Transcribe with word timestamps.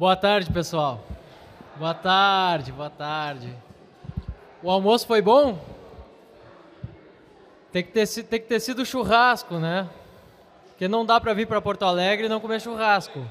Boa 0.00 0.16
tarde, 0.16 0.50
pessoal. 0.50 1.04
Boa 1.76 1.92
tarde, 1.92 2.72
boa 2.72 2.88
tarde. 2.88 3.54
O 4.62 4.70
almoço 4.70 5.06
foi 5.06 5.20
bom? 5.20 5.62
Tem 7.70 7.84
que 7.84 7.92
ter, 7.92 8.06
tem 8.24 8.40
que 8.40 8.46
ter 8.46 8.60
sido 8.60 8.86
churrasco, 8.86 9.58
né? 9.58 9.86
Porque 10.68 10.88
não 10.88 11.04
dá 11.04 11.20
para 11.20 11.34
vir 11.34 11.46
para 11.46 11.60
Porto 11.60 11.84
Alegre 11.84 12.24
e 12.24 12.28
não 12.30 12.40
comer 12.40 12.62
churrasco. 12.62 13.26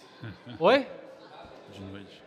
Oi? 0.60 0.86
De 1.72 1.80
noite. 1.80 2.22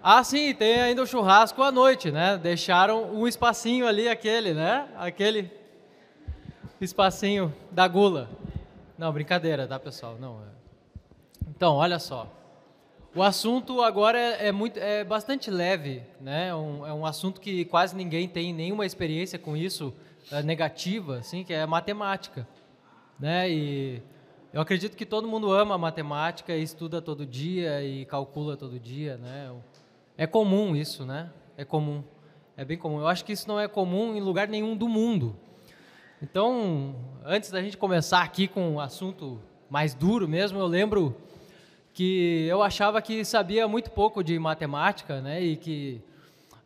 Ah, 0.00 0.22
sim, 0.22 0.54
tem 0.54 0.80
ainda 0.80 1.02
o 1.02 1.06
churrasco 1.06 1.64
à 1.64 1.72
noite, 1.72 2.12
né? 2.12 2.38
Deixaram 2.38 3.12
um 3.12 3.26
espacinho 3.26 3.88
ali, 3.88 4.08
aquele, 4.08 4.54
né? 4.54 4.86
Aquele 4.96 5.50
espacinho 6.80 7.52
da 7.72 7.88
gula. 7.88 8.30
Não, 8.96 9.12
brincadeira, 9.12 9.66
tá, 9.66 9.80
pessoal? 9.80 10.16
Não. 10.16 10.36
é. 10.42 11.48
Então, 11.48 11.74
olha 11.74 11.98
só. 11.98 12.43
O 13.16 13.22
assunto 13.22 13.80
agora 13.80 14.18
é, 14.18 14.48
é 14.48 14.52
muito, 14.52 14.76
é 14.76 15.04
bastante 15.04 15.48
leve, 15.48 16.02
né? 16.20 16.48
É 16.48 16.54
um, 16.54 16.84
é 16.84 16.92
um 16.92 17.06
assunto 17.06 17.40
que 17.40 17.64
quase 17.64 17.94
ninguém 17.94 18.26
tem 18.26 18.52
nenhuma 18.52 18.84
experiência 18.84 19.38
com 19.38 19.56
isso 19.56 19.94
é, 20.32 20.42
negativa, 20.42 21.18
assim, 21.18 21.44
que 21.44 21.52
é 21.52 21.64
matemática, 21.64 22.44
né? 23.20 23.48
E 23.48 24.02
eu 24.52 24.60
acredito 24.60 24.96
que 24.96 25.06
todo 25.06 25.28
mundo 25.28 25.52
ama 25.52 25.78
matemática 25.78 26.56
e 26.56 26.62
estuda 26.64 27.00
todo 27.00 27.24
dia 27.24 27.84
e 27.84 28.04
calcula 28.04 28.56
todo 28.56 28.80
dia, 28.80 29.16
né? 29.16 29.54
É 30.18 30.26
comum 30.26 30.74
isso, 30.74 31.06
né? 31.06 31.30
É 31.56 31.64
comum, 31.64 32.02
é 32.56 32.64
bem 32.64 32.76
comum. 32.76 32.98
Eu 32.98 33.06
acho 33.06 33.24
que 33.24 33.32
isso 33.32 33.46
não 33.46 33.60
é 33.60 33.68
comum 33.68 34.16
em 34.16 34.20
lugar 34.20 34.48
nenhum 34.48 34.76
do 34.76 34.88
mundo. 34.88 35.36
Então, 36.20 36.96
antes 37.24 37.48
da 37.52 37.62
gente 37.62 37.76
começar 37.76 38.22
aqui 38.22 38.48
com 38.48 38.74
o 38.74 38.80
assunto 38.80 39.40
mais 39.70 39.94
duro 39.94 40.26
mesmo, 40.26 40.58
eu 40.58 40.66
lembro 40.66 41.14
que 41.94 42.46
eu 42.48 42.62
achava 42.62 43.00
que 43.00 43.24
sabia 43.24 43.66
muito 43.66 43.90
pouco 43.90 44.22
de 44.22 44.38
matemática, 44.38 45.20
né? 45.20 45.40
E 45.40 45.56
que 45.56 46.00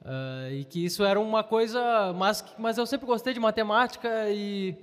uh, 0.03 0.53
e 0.53 0.65
que 0.65 0.85
isso 0.85 1.05
era 1.05 1.21
uma 1.21 1.45
coisa, 1.45 2.13
mas 2.15 2.45
mas 2.59 2.79
eu 2.79 2.87
sempre 2.87 3.07
gostei 3.07 3.35
de 3.35 3.39
matemática 3.39 4.29
e 4.31 4.75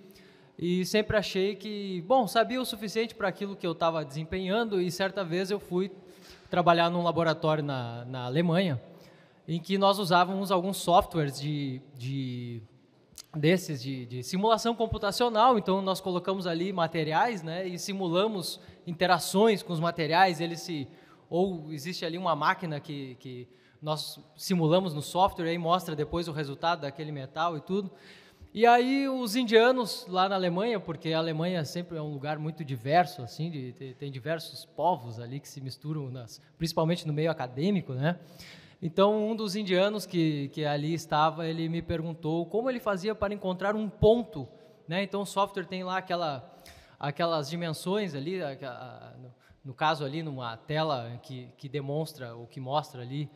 e 0.58 0.86
sempre 0.86 1.17
achei 1.17 1.53
que, 1.53 2.02
bom, 2.08 2.25
sabia 2.28 2.61
o 2.61 2.66
suficiente 2.66 3.14
para 3.14 3.28
aquilo 3.28 3.58
que 3.58 3.67
eu 3.67 3.73
estava 3.73 4.06
desempenhando 4.06 4.81
e 4.81 4.89
certa 4.89 5.22
vez 5.22 5.52
eu 5.52 5.59
fui 5.59 5.92
trabalhar 6.50 6.89
num 6.89 7.03
laboratório 7.03 7.62
na, 7.62 8.06
na 8.06 8.23
Alemanha 8.23 8.81
em 9.47 9.59
que 9.59 9.78
nós 9.78 10.00
usávamos 10.00 10.52
alguns 10.52 10.78
softwares 10.78 11.39
de, 11.39 11.81
de 11.97 12.62
desses 13.36 13.84
de, 13.84 14.06
de, 14.06 14.23
simulação 14.23 14.73
computacional. 14.73 15.58
Então 15.58 15.81
nós 15.81 16.00
colocamos 16.00 16.47
ali 16.47 16.72
materiais, 16.72 17.44
né, 17.44 17.67
e 17.67 17.78
simulamos 17.78 18.59
interações 18.86 19.64
com 19.64 19.73
os 19.73 19.80
materiais. 19.80 20.39
Eles 20.39 20.61
se 20.61 20.88
ou 21.30 21.72
existe 21.72 22.05
ali 22.05 22.17
uma 22.17 22.36
máquina 22.36 22.80
que, 22.80 23.16
que 23.19 23.47
nós 23.81 24.19
simulamos 24.36 24.94
no 24.94 25.02
software 25.02 25.52
e 25.52 25.58
mostra 25.58 25.95
depois 25.95 26.28
o 26.28 26.31
resultado 26.31 26.81
daquele 26.81 27.11
metal 27.11 27.58
e 27.58 27.61
tudo. 27.61 27.91
E 28.53 28.66
aí 28.66 29.09
os 29.09 29.36
indianos 29.36 30.06
lá 30.08 30.30
na 30.30 30.36
Alemanha, 30.36 30.80
porque 30.80 31.11
a 31.11 31.17
Alemanha 31.17 31.66
sempre 31.66 31.97
é 31.97 32.02
um 32.02 32.13
lugar 32.13 32.39
muito 32.39 32.63
diverso, 32.63 33.22
assim, 33.22 33.52
de, 33.52 33.73
tem 34.00 34.09
diversos 34.09 34.63
povos 34.63 35.19
ali 35.19 35.41
que 35.41 35.50
se 35.50 35.59
misturam, 35.59 36.09
nas, 36.09 36.41
principalmente 36.58 37.06
no 37.06 37.11
meio 37.11 37.30
acadêmico, 37.30 37.94
né? 37.94 38.17
Então 38.81 39.30
um 39.30 39.36
dos 39.36 39.58
indianos 39.58 40.06
que, 40.06 40.47
que 40.53 40.63
ali 40.63 40.94
estava, 40.94 41.45
ele 41.45 41.67
me 41.67 41.81
perguntou 41.81 42.45
como 42.45 42.69
ele 42.69 42.80
fazia 42.80 43.13
para 43.13 43.33
encontrar 43.33 43.75
um 43.75 43.89
ponto, 43.89 44.47
né? 44.88 45.03
Então 45.03 45.23
o 45.23 45.25
software 45.25 45.66
tem 45.66 45.83
lá 45.83 45.97
aquela, 45.97 46.55
aquelas 46.99 47.49
dimensões 47.49 48.15
ali, 48.15 48.39
no 49.63 49.73
caso 49.73 50.05
ali 50.05 50.21
numa 50.21 50.55
tela 50.57 51.19
que, 51.23 51.49
que 51.57 51.67
demonstra 51.67 52.35
ou 52.35 52.45
que 52.45 52.59
mostra 52.59 53.01
ali 53.01 53.29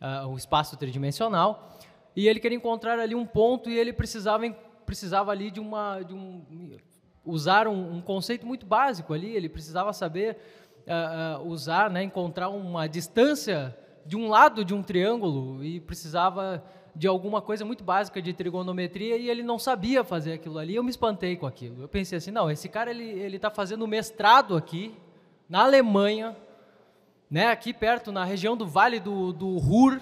uh, 0.00 0.28
o 0.28 0.36
espaço 0.36 0.76
tridimensional. 0.76 1.78
E 2.14 2.28
ele 2.28 2.40
queria 2.40 2.56
encontrar 2.56 2.98
ali 2.98 3.14
um 3.14 3.24
ponto 3.26 3.70
e 3.70 3.78
ele 3.78 3.92
precisava 3.92 4.50
precisava 4.84 5.30
ali 5.30 5.50
de 5.50 5.60
uma 5.60 6.02
de 6.02 6.12
um 6.12 6.76
usar 7.24 7.68
um, 7.68 7.94
um 7.94 8.00
conceito 8.00 8.46
muito 8.46 8.66
básico 8.66 9.14
ali. 9.14 9.34
Ele 9.34 9.48
precisava 9.48 9.92
saber 9.92 10.36
uh, 10.86 11.42
uh, 11.42 11.48
usar 11.48 11.90
né 11.90 12.02
encontrar 12.02 12.48
uma 12.48 12.86
distância 12.86 13.76
de 14.04 14.16
um 14.16 14.28
lado 14.28 14.64
de 14.64 14.74
um 14.74 14.82
triângulo 14.82 15.64
e 15.64 15.80
precisava 15.80 16.62
de 16.94 17.08
alguma 17.08 17.40
coisa 17.40 17.64
muito 17.64 17.82
básica 17.82 18.20
de 18.20 18.32
trigonometria 18.32 19.16
e 19.16 19.30
ele 19.30 19.42
não 19.42 19.58
sabia 19.58 20.04
fazer 20.04 20.34
aquilo 20.34 20.58
ali 20.58 20.74
eu 20.74 20.84
me 20.84 20.90
espantei 20.90 21.36
com 21.36 21.46
aquilo 21.46 21.82
eu 21.82 21.88
pensei 21.88 22.18
assim 22.18 22.30
não 22.30 22.50
esse 22.50 22.68
cara 22.68 22.90
ele 22.90 23.04
ele 23.04 23.36
está 23.36 23.50
fazendo 23.50 23.86
mestrado 23.88 24.56
aqui 24.56 24.94
na 25.48 25.62
Alemanha 25.62 26.36
né 27.30 27.48
aqui 27.48 27.72
perto 27.72 28.12
na 28.12 28.24
região 28.24 28.56
do 28.56 28.66
Vale 28.66 29.00
do, 29.00 29.32
do 29.32 29.56
Ruhr 29.58 30.00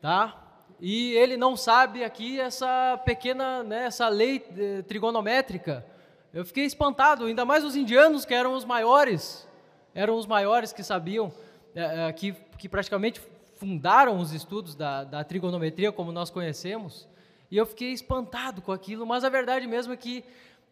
tá 0.00 0.48
e 0.80 1.14
ele 1.14 1.36
não 1.36 1.56
sabe 1.56 2.04
aqui 2.04 2.40
essa 2.40 3.00
pequena, 3.04 3.64
né, 3.64 3.86
essa 3.86 4.08
lei 4.08 4.44
eh, 4.56 4.82
trigonométrica. 4.82 5.84
Eu 6.32 6.44
fiquei 6.44 6.64
espantado, 6.64 7.24
ainda 7.24 7.44
mais 7.44 7.64
os 7.64 7.74
indianos 7.74 8.24
que 8.24 8.32
eram 8.32 8.54
os 8.54 8.64
maiores, 8.64 9.48
eram 9.92 10.16
os 10.16 10.26
maiores 10.26 10.72
que 10.72 10.84
sabiam, 10.84 11.32
é, 11.74 12.08
é, 12.08 12.12
que, 12.12 12.32
que 12.56 12.68
praticamente 12.68 13.20
fundaram 13.58 14.18
os 14.18 14.32
estudos 14.32 14.74
da, 14.74 15.04
da 15.04 15.24
trigonometria 15.24 15.92
como 15.92 16.12
nós 16.12 16.30
conhecemos. 16.30 17.08
E 17.50 17.56
eu 17.56 17.66
fiquei 17.66 17.92
espantado 17.92 18.62
com 18.62 18.72
aquilo, 18.72 19.06
mas 19.06 19.24
a 19.24 19.28
verdade 19.28 19.66
mesmo 19.66 19.92
é 19.92 19.96
que 19.96 20.24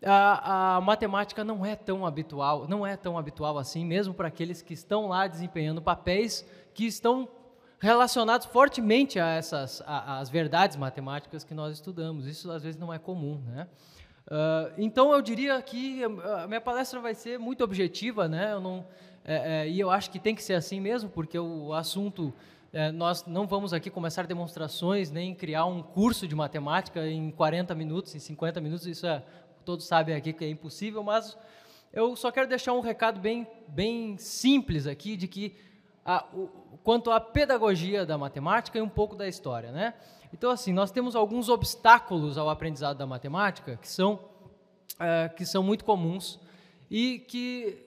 a, 0.04 0.76
a, 0.76 0.80
matemática 0.80 1.42
não 1.42 1.64
é 1.64 1.74
tão 1.74 2.06
habitual, 2.06 2.68
não 2.68 2.86
é 2.86 2.96
tão 2.96 3.18
habitual 3.18 3.58
assim, 3.58 3.84
mesmo 3.84 4.12
para 4.12 4.28
aqueles 4.28 4.62
que 4.62 4.74
estão 4.74 5.08
lá 5.08 5.26
desempenhando 5.26 5.80
papéis 5.80 6.46
que 6.74 6.86
estão 6.86 7.28
relacionados 7.78 8.46
fortemente 8.46 9.18
a 9.18 9.28
essas 9.28 9.82
a, 9.86 10.18
as 10.18 10.28
verdades 10.28 10.76
matemáticas 10.76 11.44
que 11.44 11.54
nós 11.54 11.74
estudamos. 11.74 12.26
Isso 12.26 12.50
às 12.50 12.62
vezes 12.62 12.78
não 12.78 12.92
é 12.92 12.98
comum, 12.98 13.42
né? 13.46 13.66
Uh, 14.26 14.74
então 14.76 15.12
eu 15.12 15.22
diria 15.22 15.60
que 15.62 16.02
a 16.04 16.48
minha 16.48 16.60
palestra 16.60 16.98
vai 17.00 17.14
ser 17.14 17.38
muito 17.38 17.62
objetiva, 17.62 18.28
né? 18.28 18.52
Eu 18.52 18.60
não 18.60 18.84
é, 19.28 19.64
é, 19.64 19.68
e 19.68 19.80
eu 19.80 19.90
acho 19.90 20.08
que 20.08 20.20
tem 20.20 20.36
que 20.36 20.42
ser 20.42 20.54
assim 20.54 20.80
mesmo, 20.80 21.10
porque 21.10 21.36
o 21.36 21.72
assunto 21.72 22.32
nós 22.94 23.24
não 23.26 23.46
vamos 23.46 23.72
aqui 23.72 23.88
começar 23.88 24.26
demonstrações 24.26 25.10
nem 25.10 25.34
criar 25.34 25.64
um 25.66 25.82
curso 25.82 26.28
de 26.28 26.34
matemática 26.34 27.06
em 27.06 27.30
40 27.30 27.74
minutos, 27.74 28.14
em 28.14 28.18
50 28.18 28.60
minutos. 28.60 28.86
Isso 28.86 29.06
é 29.06 29.22
todos 29.64 29.86
sabem 29.86 30.14
aqui 30.14 30.32
que 30.32 30.44
é 30.44 30.48
impossível, 30.48 31.02
mas 31.02 31.36
eu 31.92 32.14
só 32.14 32.30
quero 32.30 32.48
deixar 32.48 32.72
um 32.72 32.80
recado 32.80 33.18
bem 33.18 33.46
bem 33.66 34.16
simples 34.18 34.86
aqui 34.86 35.16
de 35.16 35.26
que 35.26 35.56
a, 36.04 36.24
o, 36.32 36.48
quanto 36.84 37.10
à 37.10 37.20
pedagogia 37.20 38.06
da 38.06 38.16
matemática 38.16 38.78
e 38.78 38.80
um 38.82 38.88
pouco 38.88 39.16
da 39.16 39.26
história, 39.26 39.72
né? 39.72 39.94
Então, 40.32 40.50
assim, 40.50 40.72
nós 40.72 40.90
temos 40.90 41.16
alguns 41.16 41.48
obstáculos 41.48 42.38
ao 42.38 42.48
aprendizado 42.48 42.96
da 42.96 43.06
matemática 43.06 43.76
que 43.76 43.88
são, 43.88 44.20
é, 45.00 45.28
que 45.28 45.44
são 45.44 45.62
muito 45.62 45.84
comuns 45.84 46.38
e 46.90 47.18
que 47.20 47.85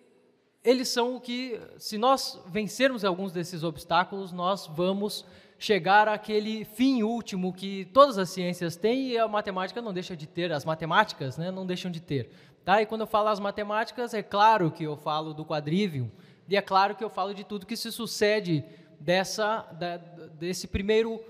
eles 0.64 0.90
são 0.90 1.16
o 1.16 1.22
que, 1.22 1.60
se 1.78 1.98
nós 1.98 2.40
vencermos 2.48 3.06
alguns 3.06 3.32
desses 3.32 3.64
obstáculos, 3.64 4.32
nós 4.32 4.68
vamos 4.68 5.26
chegar 5.58 6.08
àquele 6.08 6.64
fim 6.64 7.04
último 7.04 7.54
que 7.54 7.86
todas 7.94 8.18
as 8.18 8.30
ciências 8.30 8.76
têm 8.76 9.10
e 9.10 9.18
a 9.18 9.28
matemática 9.28 9.82
não 9.82 9.94
deixa 9.94 10.16
de 10.16 10.28
ter, 10.28 10.52
as 10.52 10.64
matemáticas 10.66 11.38
né, 11.38 11.52
não 11.52 11.66
deixam 11.66 11.92
de 11.92 12.00
ter. 12.00 12.30
Tá? 12.64 12.82
E 12.82 12.86
quando 12.86 13.02
eu 13.02 13.08
falo 13.08 13.30
as 13.30 13.40
matemáticas, 13.40 14.14
é 14.14 14.22
claro 14.22 14.72
que 14.72 14.84
eu 14.84 14.96
falo 14.96 15.34
do 15.34 15.46
quadrivium, 15.46 16.10
e 16.48 16.56
é 16.56 16.62
claro 16.62 16.96
que 16.96 17.04
eu 17.04 17.10
falo 17.10 17.34
de 17.34 17.44
tudo 17.44 17.66
que 17.66 17.76
se 17.76 17.92
sucede 17.92 18.64
dessa, 19.00 19.62
da, 19.74 19.98
desse 19.98 20.68
primeiro 20.68 21.22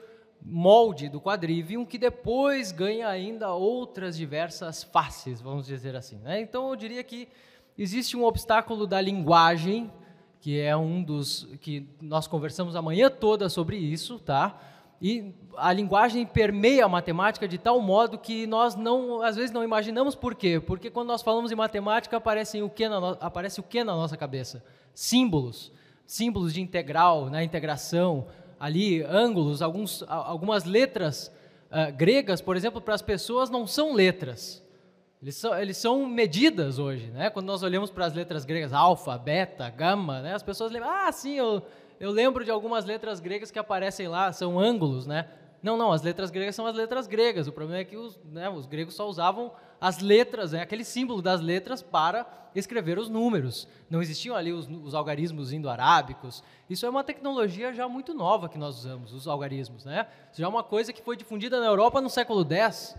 molde 0.41 1.09
do 1.09 1.19
quadrivium, 1.19 1.85
que 1.85 1.97
depois 1.97 2.71
ganha 2.71 3.07
ainda 3.07 3.53
outras 3.53 4.15
diversas 4.15 4.83
faces, 4.83 5.41
vamos 5.41 5.67
dizer 5.67 5.95
assim. 5.95 6.17
Né? 6.19 6.39
Então, 6.39 6.69
eu 6.69 6.75
diria 6.75 7.03
que 7.03 7.27
existe 7.81 8.15
um 8.15 8.23
obstáculo 8.23 8.85
da 8.85 8.99
linguagem, 8.99 9.91
que 10.39 10.59
é 10.59 10.75
um 10.75 11.01
dos 11.01 11.47
que 11.61 11.87
nós 12.01 12.27
conversamos 12.27 12.75
a 12.75 12.81
manhã 12.81 13.09
toda 13.09 13.49
sobre 13.49 13.77
isso, 13.77 14.19
tá? 14.19 14.59
E 15.01 15.33
a 15.55 15.71
linguagem 15.71 16.25
permeia 16.25 16.85
a 16.85 16.89
matemática 16.89 17.47
de 17.47 17.57
tal 17.57 17.79
modo 17.79 18.17
que 18.17 18.45
nós 18.45 18.75
não, 18.75 19.21
às 19.21 19.37
vezes 19.37 19.51
não 19.51 19.63
imaginamos 19.63 20.13
por 20.13 20.35
quê? 20.35 20.59
Porque 20.59 20.89
quando 20.89 21.07
nós 21.07 21.21
falamos 21.21 21.51
em 21.51 21.55
matemática 21.55 22.17
aparece 22.17 22.61
o 22.61 22.69
que 22.69 22.87
na, 22.87 22.99
no, 22.99 23.17
aparece 23.21 23.61
o 23.61 23.63
que 23.63 23.83
na 23.83 23.93
nossa 23.93 24.17
cabeça? 24.17 24.61
símbolos, 24.99 25.71
símbolos 26.05 26.53
de 26.53 26.61
integral, 26.61 27.25
na 27.25 27.31
né, 27.37 27.43
integração, 27.45 28.27
ali 28.59 29.01
ângulos, 29.03 29.61
alguns, 29.61 30.03
algumas 30.07 30.65
letras 30.65 31.31
uh, 31.71 31.95
gregas, 31.95 32.41
por 32.41 32.57
exemplo, 32.57 32.81
para 32.81 32.95
as 32.95 33.01
pessoas 33.01 33.49
não 33.49 33.65
são 33.65 33.93
letras. 33.93 34.61
Eles 35.21 35.35
são, 35.35 35.59
eles 35.59 35.75
são 35.75 36.05
medidas 36.05 36.79
hoje, 36.79 37.07
né? 37.07 37.29
Quando 37.29 37.45
nós 37.47 37.61
olhamos 37.61 37.91
para 37.91 38.05
as 38.05 38.13
letras 38.13 38.45
gregas, 38.45 38.71
alfa, 38.71 39.17
beta, 39.17 39.69
gama, 39.69 40.21
né? 40.21 40.33
As 40.33 40.43
pessoas 40.43 40.71
lembram, 40.71 40.89
ah, 40.89 41.11
sim, 41.11 41.33
eu, 41.33 41.61
eu 41.99 42.09
lembro 42.09 42.45
de 42.45 42.51
algumas 42.51 42.85
letras 42.85 43.19
gregas 43.19 43.51
que 43.51 43.59
aparecem 43.59 44.07
lá, 44.07 44.31
são 44.31 44.57
ângulos, 44.57 45.05
né? 45.05 45.27
Não, 45.61 45.75
não, 45.75 45.91
as 45.91 46.01
letras 46.01 46.31
gregas 46.31 46.55
são 46.55 46.65
as 46.65 46.73
letras 46.73 47.05
gregas. 47.05 47.47
O 47.47 47.51
problema 47.51 47.81
é 47.81 47.83
que 47.83 47.97
os, 47.97 48.17
né, 48.31 48.49
os 48.49 48.65
gregos 48.65 48.95
só 48.95 49.09
usavam 49.09 49.51
as 49.81 49.99
letras, 49.99 50.53
né, 50.53 50.61
aquele 50.61 50.85
símbolo 50.85 51.21
das 51.21 51.41
letras 51.41 51.81
para 51.81 52.25
escrever 52.55 52.97
os 52.97 53.09
números. 53.09 53.67
Não 53.89 54.01
existiam 54.01 54.37
ali 54.37 54.53
os, 54.53 54.69
os 54.69 54.95
algarismos 54.95 55.51
indo-arábicos. 55.51 56.41
Isso 56.69 56.85
é 56.85 56.89
uma 56.89 57.03
tecnologia 57.03 57.73
já 57.73 57.89
muito 57.89 58.13
nova 58.13 58.47
que 58.47 58.57
nós 58.57 58.77
usamos, 58.77 59.11
os 59.13 59.27
algarismos. 59.27 59.83
Né? 59.83 60.07
Isso 60.31 60.39
já 60.39 60.45
é 60.45 60.49
uma 60.49 60.63
coisa 60.63 60.93
que 60.93 61.01
foi 61.01 61.17
difundida 61.17 61.59
na 61.59 61.65
Europa 61.65 61.99
no 61.99 62.09
século 62.09 62.47
X, 62.49 62.95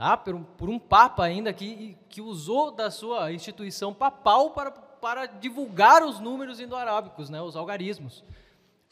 tá? 0.00 0.16
por, 0.16 0.34
um, 0.34 0.42
por 0.42 0.70
um 0.70 0.78
papa 0.78 1.24
ainda 1.24 1.52
que, 1.52 1.94
que 2.08 2.22
usou 2.22 2.70
da 2.70 2.90
sua 2.90 3.30
instituição 3.32 3.92
papal 3.92 4.50
para, 4.52 4.70
para 4.70 5.26
divulgar 5.26 6.02
os 6.02 6.18
números 6.18 6.58
indo-arábicos, 6.58 7.28
né? 7.28 7.42
os 7.42 7.54
algarismos. 7.54 8.24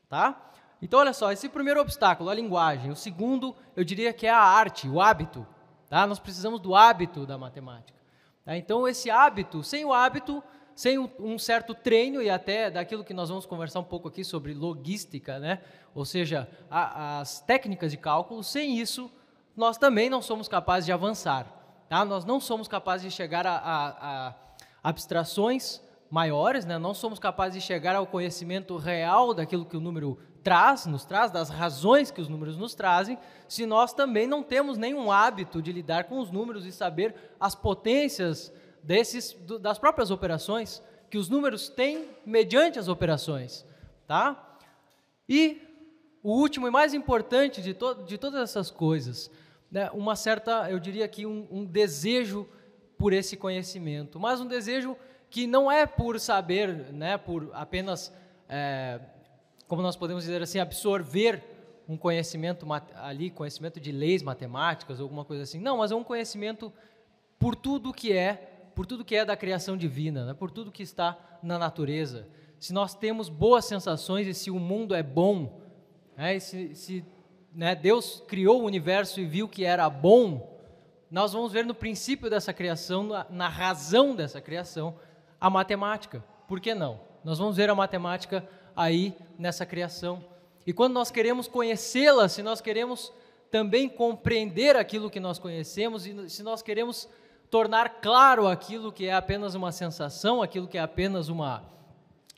Tá? 0.06 0.50
Então, 0.82 1.00
olha 1.00 1.14
só, 1.14 1.32
esse 1.32 1.48
primeiro 1.48 1.80
obstáculo, 1.80 2.28
a 2.28 2.34
linguagem. 2.34 2.90
O 2.90 2.96
segundo, 2.96 3.56
eu 3.74 3.84
diria 3.84 4.12
que 4.12 4.26
é 4.26 4.30
a 4.30 4.38
arte, 4.38 4.86
o 4.86 5.00
hábito. 5.00 5.46
Tá? 5.88 6.06
Nós 6.06 6.18
precisamos 6.18 6.60
do 6.60 6.74
hábito 6.74 7.24
da 7.24 7.38
matemática. 7.38 7.98
Tá? 8.44 8.54
Então, 8.58 8.86
esse 8.86 9.10
hábito, 9.10 9.62
sem 9.62 9.86
o 9.86 9.94
hábito, 9.94 10.44
sem 10.74 10.98
um 10.98 11.38
certo 11.38 11.74
treino 11.74 12.20
e 12.20 12.28
até 12.28 12.70
daquilo 12.70 13.02
que 13.02 13.14
nós 13.14 13.30
vamos 13.30 13.46
conversar 13.46 13.80
um 13.80 13.84
pouco 13.84 14.08
aqui 14.08 14.22
sobre 14.22 14.52
logística, 14.52 15.38
né? 15.38 15.62
ou 15.94 16.04
seja, 16.04 16.46
a, 16.70 17.20
as 17.20 17.40
técnicas 17.40 17.92
de 17.92 17.96
cálculo, 17.96 18.44
sem 18.44 18.78
isso, 18.78 19.10
nós 19.58 19.76
também 19.76 20.08
não 20.08 20.22
somos 20.22 20.46
capazes 20.46 20.86
de 20.86 20.92
avançar. 20.92 21.44
Tá? 21.88 22.04
Nós 22.04 22.24
não 22.24 22.38
somos 22.38 22.68
capazes 22.68 23.10
de 23.10 23.10
chegar 23.10 23.44
a, 23.44 23.56
a, 23.56 24.28
a 24.28 24.34
abstrações 24.84 25.82
maiores, 26.08 26.64
né? 26.64 26.78
não 26.78 26.94
somos 26.94 27.18
capazes 27.18 27.60
de 27.60 27.66
chegar 27.66 27.96
ao 27.96 28.06
conhecimento 28.06 28.76
real 28.76 29.34
daquilo 29.34 29.66
que 29.66 29.76
o 29.76 29.80
número 29.80 30.16
traz, 30.44 30.86
nos 30.86 31.04
traz, 31.04 31.32
das 31.32 31.50
razões 31.50 32.12
que 32.12 32.20
os 32.20 32.28
números 32.28 32.56
nos 32.56 32.72
trazem, 32.76 33.18
se 33.48 33.66
nós 33.66 33.92
também 33.92 34.28
não 34.28 34.44
temos 34.44 34.78
nenhum 34.78 35.10
hábito 35.10 35.60
de 35.60 35.72
lidar 35.72 36.04
com 36.04 36.20
os 36.20 36.30
números 36.30 36.64
e 36.64 36.70
saber 36.70 37.12
as 37.40 37.56
potências 37.56 38.52
desses, 38.80 39.36
das 39.60 39.76
próprias 39.76 40.12
operações 40.12 40.80
que 41.10 41.18
os 41.18 41.28
números 41.28 41.68
têm 41.68 42.08
mediante 42.24 42.78
as 42.78 42.86
operações, 42.86 43.66
tá? 44.06 44.56
E 45.28 45.60
o 46.22 46.32
último 46.32 46.68
e 46.68 46.70
mais 46.70 46.94
importante 46.94 47.60
de, 47.60 47.74
to 47.74 47.94
de 48.06 48.16
todas 48.16 48.40
essas 48.40 48.70
coisas, 48.70 49.30
né, 49.70 49.90
uma 49.92 50.16
certa, 50.16 50.70
eu 50.70 50.78
diria 50.78 51.04
aqui, 51.04 51.26
um, 51.26 51.46
um 51.50 51.64
desejo 51.64 52.48
por 52.96 53.12
esse 53.12 53.36
conhecimento, 53.36 54.18
mas 54.18 54.40
um 54.40 54.46
desejo 54.46 54.96
que 55.30 55.46
não 55.46 55.70
é 55.70 55.86
por 55.86 56.18
saber, 56.18 56.92
né, 56.92 57.16
por 57.18 57.50
apenas 57.52 58.12
é, 58.48 58.98
como 59.68 59.82
nós 59.82 59.94
podemos 59.94 60.24
dizer 60.24 60.42
assim, 60.42 60.58
absorver 60.58 61.42
um 61.86 61.96
conhecimento 61.96 62.66
ali, 62.94 63.30
conhecimento 63.30 63.78
de 63.78 63.92
leis 63.92 64.22
matemáticas, 64.22 64.98
alguma 65.00 65.24
coisa 65.24 65.42
assim. 65.42 65.60
Não, 65.60 65.78
mas 65.78 65.92
é 65.92 65.94
um 65.94 66.02
conhecimento 66.02 66.72
por 67.38 67.54
tudo 67.54 67.92
que 67.92 68.12
é, 68.12 68.70
por 68.74 68.86
tudo 68.86 69.04
que 69.04 69.14
é 69.14 69.24
da 69.24 69.36
criação 69.36 69.76
divina, 69.76 70.24
né? 70.24 70.34
por 70.34 70.50
tudo 70.50 70.72
que 70.72 70.82
está 70.82 71.38
na 71.42 71.58
natureza. 71.58 72.26
Se 72.58 72.72
nós 72.72 72.94
temos 72.94 73.28
boas 73.28 73.64
sensações 73.64 74.26
e 74.26 74.34
se 74.34 74.50
o 74.50 74.58
mundo 74.58 74.94
é 74.94 75.02
bom, 75.02 75.60
né? 76.16 76.38
se, 76.38 76.74
se 76.74 77.04
né, 77.58 77.74
Deus 77.74 78.22
criou 78.28 78.62
o 78.62 78.64
universo 78.64 79.18
e 79.18 79.24
viu 79.24 79.48
que 79.48 79.64
era 79.64 79.90
bom, 79.90 80.56
nós 81.10 81.32
vamos 81.32 81.50
ver 81.50 81.66
no 81.66 81.74
princípio 81.74 82.30
dessa 82.30 82.52
criação, 82.52 83.02
na, 83.02 83.26
na 83.28 83.48
razão 83.48 84.14
dessa 84.14 84.40
criação, 84.40 84.94
a 85.40 85.50
matemática. 85.50 86.24
Por 86.46 86.60
que 86.60 86.72
não? 86.72 87.00
Nós 87.24 87.36
vamos 87.36 87.56
ver 87.56 87.68
a 87.68 87.74
matemática 87.74 88.48
aí 88.76 89.12
nessa 89.36 89.66
criação. 89.66 90.24
E 90.64 90.72
quando 90.72 90.92
nós 90.92 91.10
queremos 91.10 91.48
conhecê-la, 91.48 92.28
se 92.28 92.44
nós 92.44 92.60
queremos 92.60 93.12
também 93.50 93.88
compreender 93.88 94.76
aquilo 94.76 95.10
que 95.10 95.18
nós 95.18 95.40
conhecemos 95.40 96.06
e 96.06 96.30
se 96.30 96.44
nós 96.44 96.62
queremos 96.62 97.08
tornar 97.50 98.00
claro 98.00 98.46
aquilo 98.46 98.92
que 98.92 99.06
é 99.06 99.14
apenas 99.14 99.56
uma 99.56 99.72
sensação, 99.72 100.40
aquilo 100.40 100.68
que 100.68 100.78
é 100.78 100.80
apenas 100.80 101.28
uma 101.28 101.64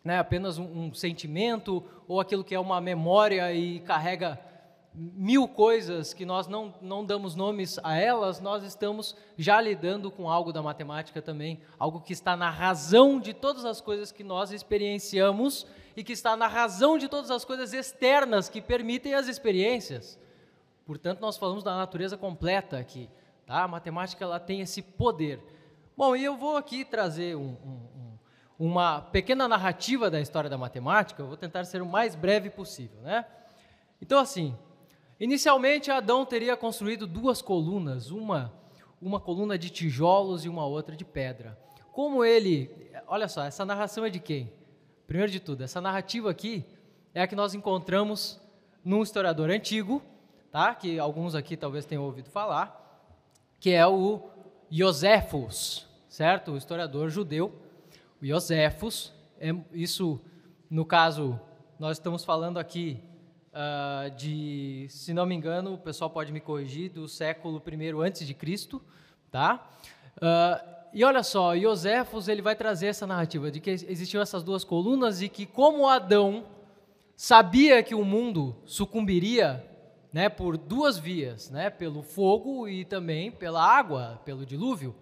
né, 0.03 0.19
apenas 0.19 0.57
um, 0.57 0.87
um 0.87 0.95
sentimento 0.95 1.85
ou 2.09 2.21
aquilo 2.21 2.43
que 2.43 2.55
é 2.55 2.59
uma 2.59 2.81
memória 2.81 3.53
e 3.53 3.81
carrega 3.81 4.49
mil 4.93 5.47
coisas 5.47 6.13
que 6.13 6.25
nós 6.25 6.49
não, 6.49 6.75
não 6.83 7.05
damos 7.05 7.37
nomes 7.37 7.79
a 7.83 7.97
elas, 7.97 8.41
nós 8.41 8.65
estamos 8.65 9.17
já 9.37 9.61
lidando 9.61 10.11
com 10.11 10.29
algo 10.29 10.53
da 10.53 10.63
matemática 10.63 11.23
também, 11.23 11.61
algo 11.79 12.01
que 12.01 12.13
está 12.13 12.37
na 12.37 12.51
razão 12.51 13.21
de 13.21 13.33
todas 13.33 13.65
as 13.65 13.81
coisas 13.81 14.11
que 14.11 14.25
nós 14.25 14.51
experienciamos 14.51 15.67
e 15.97 16.03
que 16.03 16.13
está 16.13 16.37
na 16.37 16.47
razão 16.47 16.99
de 16.99 17.09
todas 17.09 17.31
as 17.31 17.45
coisas 17.45 17.73
externas 17.73 18.49
que 18.49 18.61
permitem 18.61 19.15
as 19.15 19.29
experiências. 19.29 20.19
Portanto, 20.85 21.21
nós 21.21 21.37
falamos 21.37 21.63
da 21.63 21.77
natureza 21.77 22.17
completa 22.17 22.79
aqui. 22.79 23.09
Tá? 23.47 23.63
A 23.63 23.69
matemática 23.69 24.25
ela 24.25 24.41
tem 24.41 24.61
esse 24.61 24.83
poder. 24.83 25.41
Bom, 25.97 26.17
e 26.17 26.25
eu 26.25 26.37
vou 26.37 26.57
aqui 26.57 26.85
trazer 26.85 27.37
um, 27.37 27.57
um, 27.65 28.19
uma 28.59 29.01
pequena 29.01 29.47
narrativa 29.47 30.11
da 30.11 30.21
história 30.21 30.51
da 30.51 30.59
matemática. 30.59 31.23
Eu 31.23 31.29
vou 31.29 31.37
tentar 31.37 31.65
ser 31.65 31.81
o 31.81 31.87
mais 31.87 32.17
breve 32.17 32.51
possível. 32.51 33.01
Né? 33.03 33.25
Então, 34.03 34.19
assim, 34.19 34.57
inicialmente 35.21 35.91
Adão 35.91 36.25
teria 36.25 36.57
construído 36.57 37.07
duas 37.07 37.41
colunas, 37.43 38.11
uma, 38.11 38.53
uma 39.01 39.21
coluna 39.21 39.57
de 39.59 39.71
tijolos 39.71 40.45
e 40.45 40.49
uma 40.49 40.65
outra 40.65 40.97
de 40.97 41.05
pedra. 41.05 41.57
Como 41.93 42.25
ele. 42.25 42.71
Olha 43.07 43.29
só, 43.29 43.45
essa 43.45 43.65
narração 43.65 44.05
é 44.05 44.11
de 44.11 44.19
quem? 44.19 44.53
Primeiro 45.07 45.31
de 45.31 45.41
tudo, 45.41 45.63
essa 45.63 45.81
narrativa 45.81 46.31
aqui 46.31 46.65
é 47.13 47.23
a 47.23 47.27
que 47.27 47.35
nós 47.35 47.55
encontramos 47.55 48.41
num 48.85 49.03
historiador 49.03 49.51
antigo, 49.51 50.01
tá? 50.51 50.75
que 50.75 50.99
alguns 50.99 51.35
aqui 51.35 51.57
talvez 51.57 51.85
tenham 51.85 52.05
ouvido 52.05 52.31
falar, 52.31 52.81
que 53.59 53.71
é 53.71 53.87
o 53.87 54.23
Iosefus, 54.71 55.87
certo? 56.09 56.53
O 56.53 56.57
historiador 56.57 57.11
judeu. 57.11 57.53
O 58.23 58.25
Iosefus, 58.25 59.13
é 59.41 59.51
isso, 59.73 60.21
no 60.71 60.85
caso, 60.85 61.39
nós 61.79 61.97
estamos 61.97 62.25
falando 62.25 62.59
aqui 62.59 63.03
uh, 63.53 64.11
de, 64.17 64.87
se 64.89 65.13
não 65.13 65.27
me 65.27 65.35
engano, 65.35 65.75
o 65.75 65.79
pessoal 65.79 66.11
pode 66.11 66.33
me 66.33 66.41
corrigir, 66.41 66.91
do 66.91 67.09
século 67.09 67.63
I 67.67 67.93
antes 68.05 68.27
de 68.27 68.35
Cristo, 68.35 68.83
tá? 69.31 69.69
Uh, 70.17 70.81
e 70.93 71.05
olha 71.05 71.23
só, 71.23 71.55
Iosefos 71.55 72.27
ele 72.27 72.43
vai 72.43 72.57
trazer 72.57 72.89
essa 72.89 73.07
narrativa 73.07 73.51
de 73.51 73.61
que 73.61 73.71
existiam 73.71 74.21
essas 74.21 74.43
duas 74.43 74.65
colunas 74.65 75.23
e 75.23 75.29
que 75.29 75.47
como 75.47 75.89
Adão 75.89 76.45
sabia 77.17 77.83
que 77.83 77.95
o 77.95 78.05
mundo 78.05 78.57
sucumbiria, 78.65 79.65
né, 80.13 80.29
por 80.29 80.57
duas 80.57 80.99
vias, 80.99 81.49
né, 81.51 81.71
pelo 81.71 82.03
fogo 82.03 82.67
e 82.67 82.85
também 82.85 83.31
pela 83.31 83.63
água, 83.63 84.21
pelo 84.25 84.45
dilúvio, 84.45 84.97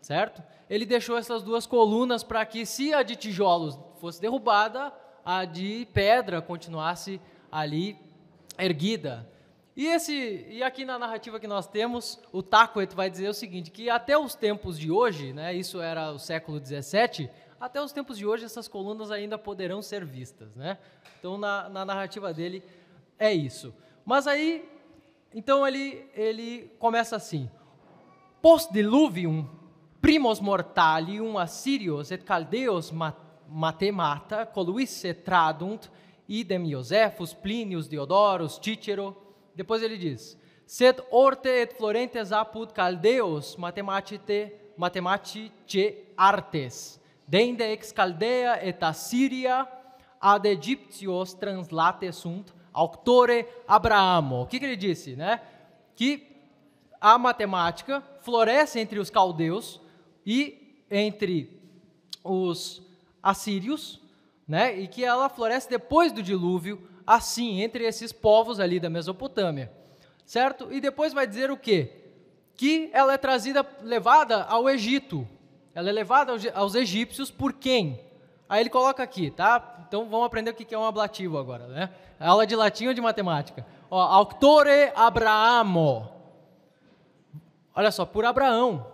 certo? 0.00 0.42
Ele 0.70 0.86
deixou 0.86 1.18
essas 1.18 1.42
duas 1.42 1.66
colunas 1.66 2.22
para 2.22 2.46
que 2.46 2.64
se 2.64 2.94
a 2.94 3.02
de 3.02 3.14
tijolos 3.14 3.78
fosse 4.00 4.20
derrubada, 4.20 4.92
a 5.22 5.44
de 5.44 5.86
pedra 5.92 6.40
continuasse 6.40 7.20
ali 7.54 7.96
erguida. 8.58 9.30
E, 9.76 9.86
esse, 9.86 10.44
e 10.50 10.60
aqui 10.60 10.84
na 10.84 10.98
narrativa 10.98 11.38
que 11.38 11.46
nós 11.46 11.68
temos, 11.68 12.18
o 12.32 12.42
Taquet 12.42 12.92
vai 12.94 13.08
dizer 13.08 13.28
o 13.28 13.34
seguinte, 13.34 13.70
que 13.70 13.88
até 13.88 14.18
os 14.18 14.34
tempos 14.34 14.76
de 14.76 14.90
hoje, 14.90 15.32
né, 15.32 15.54
isso 15.54 15.80
era 15.80 16.10
o 16.10 16.18
século 16.18 16.58
XVII, 16.58 17.30
até 17.60 17.80
os 17.80 17.92
tempos 17.92 18.18
de 18.18 18.26
hoje 18.26 18.44
essas 18.44 18.66
colunas 18.66 19.12
ainda 19.12 19.38
poderão 19.38 19.80
ser 19.80 20.04
vistas. 20.04 20.56
Né? 20.56 20.78
Então, 21.18 21.38
na, 21.38 21.68
na 21.68 21.84
narrativa 21.84 22.34
dele, 22.34 22.62
é 23.18 23.32
isso. 23.32 23.72
Mas 24.04 24.26
aí, 24.26 24.68
então 25.32 25.66
ele, 25.66 26.08
ele 26.14 26.72
começa 26.78 27.14
assim, 27.14 27.48
Post-diluvium 28.42 29.48
primos 30.00 30.40
mortalium 30.40 31.38
Assirios 31.38 32.10
et 32.10 32.22
Caldeos 32.24 32.92
matemata 33.48 34.44
coluisse 34.44 35.14
tradunt 35.14 35.88
idem 36.28 36.66
Iosefus, 36.66 37.34
Plinius, 37.34 37.88
Diodorus, 37.88 38.58
Cicero, 38.62 39.16
depois 39.54 39.82
ele 39.82 39.96
diz: 39.96 40.38
Sed 40.66 41.00
orte 41.10 41.48
et 41.48 41.74
florentes 41.76 42.32
apud 42.32 42.72
caldeos 42.72 43.56
matematice, 43.56 44.52
matematice 44.76 46.04
artes, 46.16 47.00
dende 47.26 47.64
ex 47.64 47.92
caldea 47.92 48.58
et 48.66 48.82
Assyria 48.82 49.68
ad 50.20 50.46
Egyptios 50.46 51.34
translate 51.34 52.10
sunt 52.12 52.52
auctore 52.72 53.46
Abrahamo. 53.66 54.42
O 54.42 54.46
que, 54.46 54.58
que 54.58 54.64
ele 54.64 54.76
disse? 54.76 55.14
Né? 55.14 55.40
Que 55.94 56.26
a 57.00 57.18
matemática 57.18 58.02
floresce 58.20 58.80
entre 58.80 58.98
os 58.98 59.10
caldeus 59.10 59.80
e 60.26 60.82
entre 60.90 61.60
os 62.22 62.82
assírios, 63.22 64.00
né? 64.46 64.78
e 64.78 64.86
que 64.86 65.04
ela 65.04 65.28
floresce 65.28 65.68
depois 65.68 66.12
do 66.12 66.22
dilúvio 66.22 66.88
assim 67.06 67.60
entre 67.62 67.84
esses 67.84 68.12
povos 68.12 68.60
ali 68.60 68.80
da 68.80 68.88
Mesopotâmia, 68.88 69.70
certo? 70.24 70.72
E 70.72 70.80
depois 70.80 71.12
vai 71.12 71.26
dizer 71.26 71.50
o 71.50 71.56
quê? 71.56 71.90
Que 72.56 72.88
ela 72.92 73.12
é 73.12 73.18
trazida, 73.18 73.66
levada 73.82 74.44
ao 74.44 74.68
Egito. 74.68 75.26
Ela 75.74 75.88
é 75.88 75.92
levada 75.92 76.32
aos 76.54 76.74
egípcios 76.74 77.30
por 77.30 77.52
quem? 77.52 78.00
Aí 78.48 78.60
ele 78.60 78.70
coloca 78.70 79.02
aqui, 79.02 79.30
tá? 79.30 79.84
Então 79.88 80.08
vamos 80.08 80.26
aprender 80.26 80.50
o 80.50 80.54
que 80.54 80.74
é 80.74 80.78
um 80.78 80.84
ablativo 80.84 81.36
agora, 81.36 81.66
né? 81.66 81.90
Aula 82.20 82.46
de 82.46 82.54
latim 82.54 82.86
ou 82.86 82.94
de 82.94 83.00
matemática? 83.00 83.66
Ó, 83.90 84.00
auctore 84.00 84.92
Abrahamo. 84.94 86.08
Olha 87.74 87.90
só, 87.90 88.06
por 88.06 88.24
Abraão. 88.24 88.86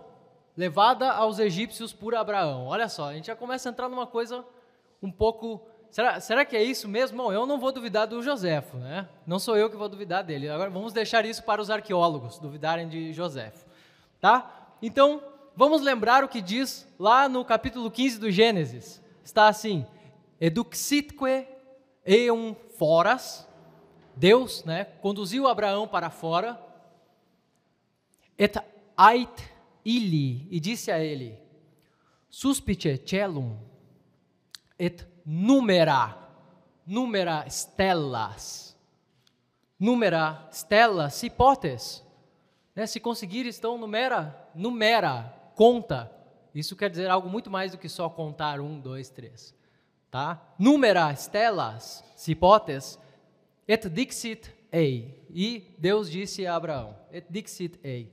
levada 0.57 1.11
aos 1.11 1.39
egípcios 1.39 1.93
por 1.93 2.15
Abraão. 2.15 2.65
Olha 2.65 2.89
só, 2.89 3.09
a 3.09 3.13
gente 3.13 3.27
já 3.27 3.35
começa 3.35 3.69
a 3.69 3.71
entrar 3.71 3.87
numa 3.87 4.07
coisa 4.07 4.43
um 5.01 5.11
pouco. 5.11 5.65
Será, 5.89 6.19
será 6.19 6.45
que 6.45 6.55
é 6.55 6.63
isso 6.63 6.87
mesmo? 6.87 7.17
Bom, 7.17 7.33
eu 7.33 7.45
não 7.45 7.59
vou 7.59 7.71
duvidar 7.71 8.07
do 8.07 8.21
Joséfo, 8.21 8.77
né? 8.77 9.09
Não 9.25 9.39
sou 9.39 9.57
eu 9.57 9.69
que 9.69 9.75
vou 9.75 9.89
duvidar 9.89 10.23
dele. 10.23 10.49
Agora 10.49 10.69
vamos 10.69 10.93
deixar 10.93 11.25
isso 11.25 11.43
para 11.43 11.61
os 11.61 11.69
arqueólogos 11.69 12.39
duvidarem 12.39 12.87
de 12.87 13.11
Joséfo, 13.11 13.65
tá? 14.19 14.75
Então, 14.81 15.21
vamos 15.55 15.81
lembrar 15.81 16.23
o 16.23 16.27
que 16.27 16.41
diz 16.41 16.87
lá 16.97 17.27
no 17.27 17.43
capítulo 17.43 17.91
15 17.91 18.19
do 18.19 18.31
Gênesis. 18.31 19.01
Está 19.23 19.47
assim: 19.47 19.85
Eduxitque 20.39 21.47
eum 22.05 22.55
foras. 22.77 23.47
Deus, 24.15 24.63
né, 24.65 24.85
conduziu 25.01 25.47
Abraão 25.47 25.87
para 25.87 26.09
fora. 26.09 26.59
Et 28.37 28.57
ait 28.97 29.51
ili 29.85 30.47
e 30.49 30.59
disse 30.59 30.91
a 30.91 30.99
ele: 30.99 31.37
Suspice 32.29 33.01
celum 33.05 33.57
et 34.81 35.07
numera 35.23 36.17
numera 36.87 37.47
stellas. 37.47 38.75
Numera 39.79 40.47
stellas 40.51 41.21
hipotes 41.21 42.03
né? 42.75 42.87
se 42.87 42.99
conseguires 42.99 43.59
então 43.59 43.77
numera 43.77 44.49
numera 44.55 45.31
conta. 45.55 46.11
Isso 46.53 46.75
quer 46.75 46.89
dizer 46.89 47.09
algo 47.09 47.29
muito 47.29 47.49
mais 47.51 47.71
do 47.71 47.77
que 47.77 47.87
só 47.87 48.09
contar 48.09 48.59
um 48.59 48.79
dois 48.79 49.09
três 49.09 49.53
tá? 50.09 50.55
Numera 50.57 51.15
stellas 51.15 52.03
hipotes 52.27 52.99
et 53.67 53.87
dixit 53.87 54.51
ei. 54.71 55.23
E 55.29 55.75
Deus 55.77 56.09
disse 56.09 56.45
a 56.47 56.55
Abraão 56.55 56.95
et 57.11 57.25
dixit 57.29 57.79
ei. 57.83 58.11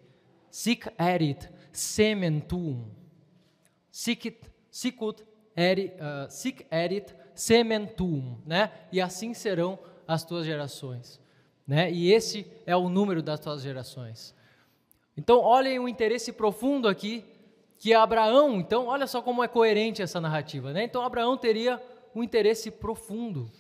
Sic 0.50 0.86
erit 0.98 1.48
semen 1.72 2.40
tuum. 2.40 2.90
Sicut, 3.90 4.38
sicut 4.70 5.24
eri, 5.58 5.92
uh, 5.96 6.30
sic 6.30 6.66
erit 6.70 7.14
semen 7.34 7.86
tuum, 7.86 8.38
né? 8.46 8.70
E 8.92 9.00
assim 9.00 9.34
serão 9.34 9.78
as 10.06 10.24
tuas 10.24 10.46
gerações, 10.46 11.20
né? 11.66 11.90
E 11.90 12.12
esse 12.12 12.46
é 12.64 12.76
o 12.76 12.88
número 12.88 13.22
das 13.22 13.40
tuas 13.40 13.62
gerações. 13.62 14.34
Então, 15.16 15.40
olhem 15.40 15.78
o 15.80 15.88
interesse 15.88 16.32
profundo 16.32 16.86
aqui 16.88 17.24
que 17.78 17.92
Abraão, 17.92 18.58
então, 18.60 18.86
olha 18.86 19.06
só 19.06 19.20
como 19.20 19.42
é 19.42 19.48
coerente 19.48 20.02
essa 20.02 20.20
narrativa, 20.20 20.72
né? 20.72 20.84
Então, 20.84 21.02
Abraão 21.02 21.36
teria 21.36 21.82
um 22.14 22.22
interesse 22.22 22.70
profundo 22.70 23.50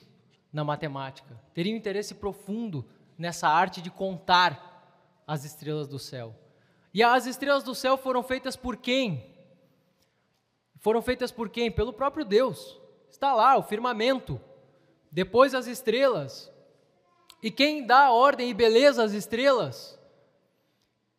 na 0.52 0.64
matemática, 0.64 1.40
teria 1.52 1.74
um 1.74 1.76
interesse 1.76 2.14
profundo 2.14 2.84
nessa 3.16 3.48
arte 3.48 3.82
de 3.82 3.90
contar 3.90 5.22
as 5.26 5.44
estrelas 5.44 5.86
do 5.86 5.98
céu. 5.98 6.34
E 6.94 7.02
as 7.02 7.26
estrelas 7.26 7.62
do 7.62 7.74
céu 7.74 7.96
foram 7.96 8.22
feitas 8.22 8.56
por 8.56 8.76
quem? 8.76 9.37
Foram 10.78 11.02
feitas 11.02 11.30
por 11.30 11.48
quem? 11.48 11.70
Pelo 11.70 11.92
próprio 11.92 12.24
Deus. 12.24 12.80
Está 13.10 13.34
lá, 13.34 13.56
o 13.56 13.62
firmamento. 13.62 14.40
Depois 15.10 15.54
as 15.54 15.66
estrelas. 15.66 16.52
E 17.42 17.50
quem 17.50 17.86
dá 17.86 18.10
ordem 18.10 18.50
e 18.50 18.54
beleza 18.54 19.02
às 19.02 19.12
estrelas? 19.12 19.98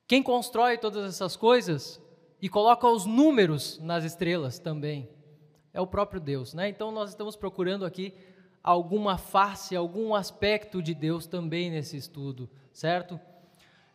Quem 0.07 0.23
constrói 0.23 0.77
todas 0.77 1.05
essas 1.05 1.35
coisas 1.35 2.01
e 2.41 2.49
coloca 2.49 2.87
os 2.87 3.05
números 3.05 3.79
nas 3.79 4.03
estrelas 4.03 4.59
também? 4.59 5.09
É 5.73 5.79
o 5.79 5.87
próprio 5.87 6.19
Deus, 6.19 6.53
né? 6.53 6.67
Então 6.67 6.91
nós 6.91 7.09
estamos 7.09 7.35
procurando 7.35 7.85
aqui 7.85 8.13
alguma 8.63 9.17
face, 9.17 9.75
algum 9.75 10.13
aspecto 10.13 10.81
de 10.81 10.93
Deus 10.93 11.27
também 11.27 11.69
nesse 11.69 11.95
estudo, 11.95 12.49
certo? 12.73 13.19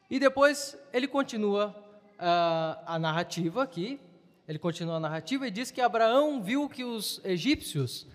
E 0.08 0.18
depois 0.18 0.78
ele 0.92 1.08
continua 1.08 1.74
uh, 2.14 2.82
a 2.86 2.98
narrativa 2.98 3.62
aqui, 3.62 4.00
ele 4.46 4.58
continua 4.58 4.96
a 4.96 5.00
narrativa 5.00 5.46
e 5.46 5.50
diz 5.50 5.70
que 5.70 5.80
Abraão 5.80 6.42
viu 6.42 6.68
que 6.68 6.84
os 6.84 7.20
egípcios 7.24 8.06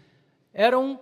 eram 0.54 1.00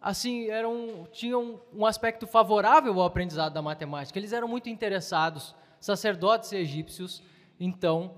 assim, 0.00 0.48
eram 0.48 1.08
tinham 1.12 1.60
um 1.72 1.84
aspecto 1.84 2.26
favorável 2.26 2.92
ao 3.00 3.06
aprendizado 3.06 3.52
da 3.52 3.62
matemática. 3.62 4.18
Eles 4.18 4.32
eram 4.32 4.46
muito 4.46 4.68
interessados, 4.68 5.54
sacerdotes 5.80 6.52
egípcios, 6.52 7.22
então 7.58 8.14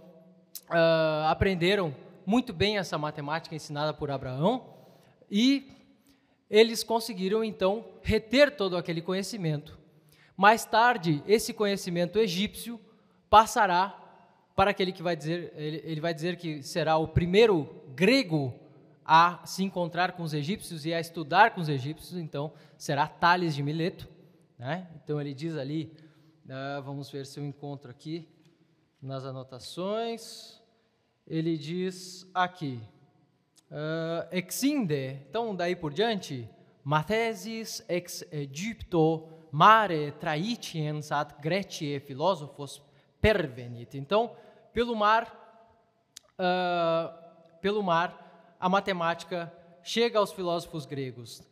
uh, 0.69 1.27
aprenderam 1.29 1.95
muito 2.27 2.53
bem 2.53 2.79
essa 2.79 2.99
matemática 2.99 3.55
ensinada 3.55 3.95
por 3.95 4.11
Abraão 4.11 4.75
e 5.31 5.73
eles 6.51 6.85
conseguiram 6.85 7.43
então 7.43 7.85
reter 8.03 8.57
todo 8.57 8.77
aquele 8.77 9.01
conhecimento 9.01 9.81
mais 10.41 10.65
tarde, 10.65 11.23
esse 11.27 11.53
conhecimento 11.53 12.19
egípcio 12.19 12.81
passará 13.29 14.10
para 14.61 14.73
aquele 14.73 14.93
que 14.93 15.03
vai 15.03 15.17
dizer, 15.17 15.55
ele, 15.57 15.81
ele 15.87 16.01
vai 16.03 16.13
dizer 16.13 16.37
que 16.37 16.63
será 16.63 16.99
o 16.99 17.09
primeiro 17.09 17.83
grego 17.95 18.53
a 19.03 19.41
se 19.47 19.65
encontrar 19.65 20.13
com 20.13 20.23
os 20.23 20.35
egípcios 20.35 20.85
e 20.85 20.93
a 20.93 21.01
estudar 21.01 21.55
com 21.55 21.63
os 21.63 21.69
egípcios, 21.71 22.21
então 22.21 22.53
será 22.77 23.07
Tales 23.07 23.55
de 23.55 23.63
Mileto. 23.63 24.07
Né? 24.59 24.87
Então 24.97 25.19
ele 25.19 25.33
diz 25.33 25.57
ali, 25.57 25.97
uh, 26.45 26.83
vamos 26.83 27.11
ver 27.11 27.25
se 27.25 27.41
eu 27.41 27.47
encontro 27.47 27.91
aqui 27.91 28.29
nas 29.01 29.25
anotações, 29.25 30.61
ele 31.27 31.57
diz 31.57 32.31
aqui, 32.35 32.79
uh, 33.71 34.29
exinde, 34.31 35.21
então 35.27 35.57
daí 35.57 35.75
por 35.75 35.91
diante, 35.91 36.47
Mathesis 36.85 37.83
ex 37.89 38.27
Egypto 38.31 39.27
mare 39.51 40.13
traitiens 40.21 41.11
ad 41.11 41.35
Grecie 41.41 41.99
filósofos 42.01 42.83
pervenit. 43.21 43.97
Então, 43.97 44.33
pelo 44.73 44.95
mar, 44.95 45.25
uh, 46.39 47.13
pelo 47.61 47.83
mar, 47.83 48.57
a 48.59 48.69
matemática 48.69 49.53
chega 49.83 50.19
aos 50.19 50.33
filósofos 50.33 50.87
gregos. 50.87 51.43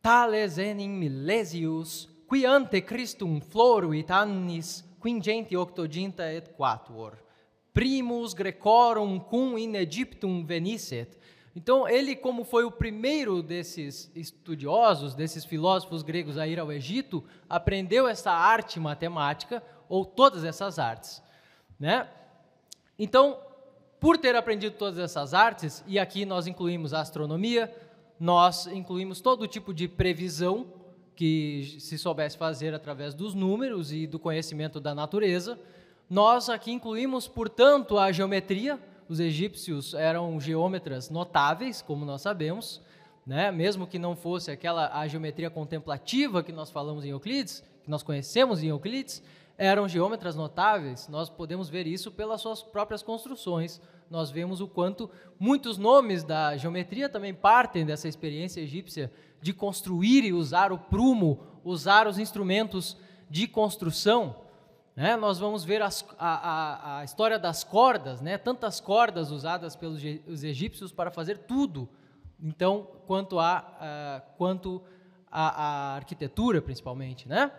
Tales 0.00 0.58
enim 0.58 0.90
milesius, 0.90 2.08
qui 2.28 2.44
ante 2.44 2.80
Christum 2.80 3.40
floruit 3.40 4.10
annis 4.10 4.84
quingenti 5.00 5.56
octoginta 5.56 6.32
et 6.32 6.48
quatuor. 6.56 7.18
Primus 7.72 8.34
Grecorum 8.34 9.18
cum 9.20 9.58
in 9.58 9.74
Egyptum 9.74 10.44
venisset, 10.44 11.18
então, 11.54 11.86
ele, 11.86 12.16
como 12.16 12.44
foi 12.44 12.64
o 12.64 12.70
primeiro 12.70 13.42
desses 13.42 14.10
estudiosos, 14.14 15.14
desses 15.14 15.44
filósofos 15.44 16.02
gregos 16.02 16.38
a 16.38 16.46
ir 16.46 16.58
ao 16.58 16.72
Egito, 16.72 17.22
aprendeu 17.48 18.08
essa 18.08 18.30
arte 18.30 18.80
matemática, 18.80 19.62
ou 19.86 20.04
todas 20.04 20.44
essas 20.44 20.78
artes. 20.78 21.22
Né? 21.78 22.08
Então, 23.02 23.36
por 23.98 24.16
ter 24.16 24.36
aprendido 24.36 24.76
todas 24.76 24.96
essas 24.96 25.34
artes, 25.34 25.82
e 25.88 25.98
aqui 25.98 26.24
nós 26.24 26.46
incluímos 26.46 26.94
a 26.94 27.00
astronomia, 27.00 27.68
nós 28.18 28.68
incluímos 28.68 29.20
todo 29.20 29.48
tipo 29.48 29.74
de 29.74 29.88
previsão 29.88 30.68
que 31.16 31.78
se 31.80 31.98
soubesse 31.98 32.38
fazer 32.38 32.72
através 32.72 33.12
dos 33.12 33.34
números 33.34 33.92
e 33.92 34.06
do 34.06 34.20
conhecimento 34.20 34.78
da 34.78 34.94
natureza, 34.94 35.58
nós 36.08 36.48
aqui 36.48 36.70
incluímos, 36.70 37.26
portanto, 37.26 37.98
a 37.98 38.12
geometria, 38.12 38.78
os 39.08 39.18
egípcios 39.18 39.94
eram 39.94 40.40
geômetras 40.40 41.10
notáveis, 41.10 41.82
como 41.82 42.04
nós 42.04 42.22
sabemos, 42.22 42.80
né? 43.26 43.50
mesmo 43.50 43.84
que 43.84 43.98
não 43.98 44.14
fosse 44.14 44.48
aquela 44.48 44.96
a 44.96 45.08
geometria 45.08 45.50
contemplativa 45.50 46.40
que 46.40 46.52
nós 46.52 46.70
falamos 46.70 47.04
em 47.04 47.08
Euclides, 47.08 47.64
que 47.82 47.90
nós 47.90 48.04
conhecemos 48.04 48.62
em 48.62 48.68
Euclides, 48.68 49.24
eram 49.56 49.88
geômetras 49.88 50.34
notáveis. 50.34 51.08
Nós 51.08 51.28
podemos 51.28 51.68
ver 51.68 51.86
isso 51.86 52.10
pelas 52.10 52.40
suas 52.40 52.62
próprias 52.62 53.02
construções. 53.02 53.80
Nós 54.10 54.30
vemos 54.30 54.60
o 54.60 54.68
quanto 54.68 55.10
muitos 55.38 55.78
nomes 55.78 56.24
da 56.24 56.56
geometria 56.56 57.08
também 57.08 57.32
partem 57.32 57.86
dessa 57.86 58.08
experiência 58.08 58.60
egípcia 58.60 59.12
de 59.40 59.52
construir 59.52 60.24
e 60.24 60.32
usar 60.32 60.72
o 60.72 60.78
prumo, 60.78 61.40
usar 61.64 62.06
os 62.06 62.18
instrumentos 62.18 62.96
de 63.30 63.46
construção. 63.46 64.36
Né? 64.94 65.16
Nós 65.16 65.38
vamos 65.38 65.64
ver 65.64 65.80
as, 65.80 66.04
a, 66.18 66.50
a, 66.50 66.98
a, 66.98 67.04
história 67.04 67.38
das 67.38 67.64
cordas, 67.64 68.20
né? 68.20 68.36
tantas 68.36 68.80
cordas 68.80 69.30
usadas 69.30 69.74
pelos 69.74 70.02
os 70.26 70.44
egípcios 70.44 70.92
para 70.92 71.10
fazer 71.10 71.38
tudo. 71.38 71.88
Então, 72.42 72.86
quanto 73.06 73.38
a, 73.38 74.22
quanto 74.36 74.82
a, 75.30 75.48
a, 75.48 75.94
arquitetura, 75.96 76.60
principalmente, 76.60 77.28
né? 77.28 77.50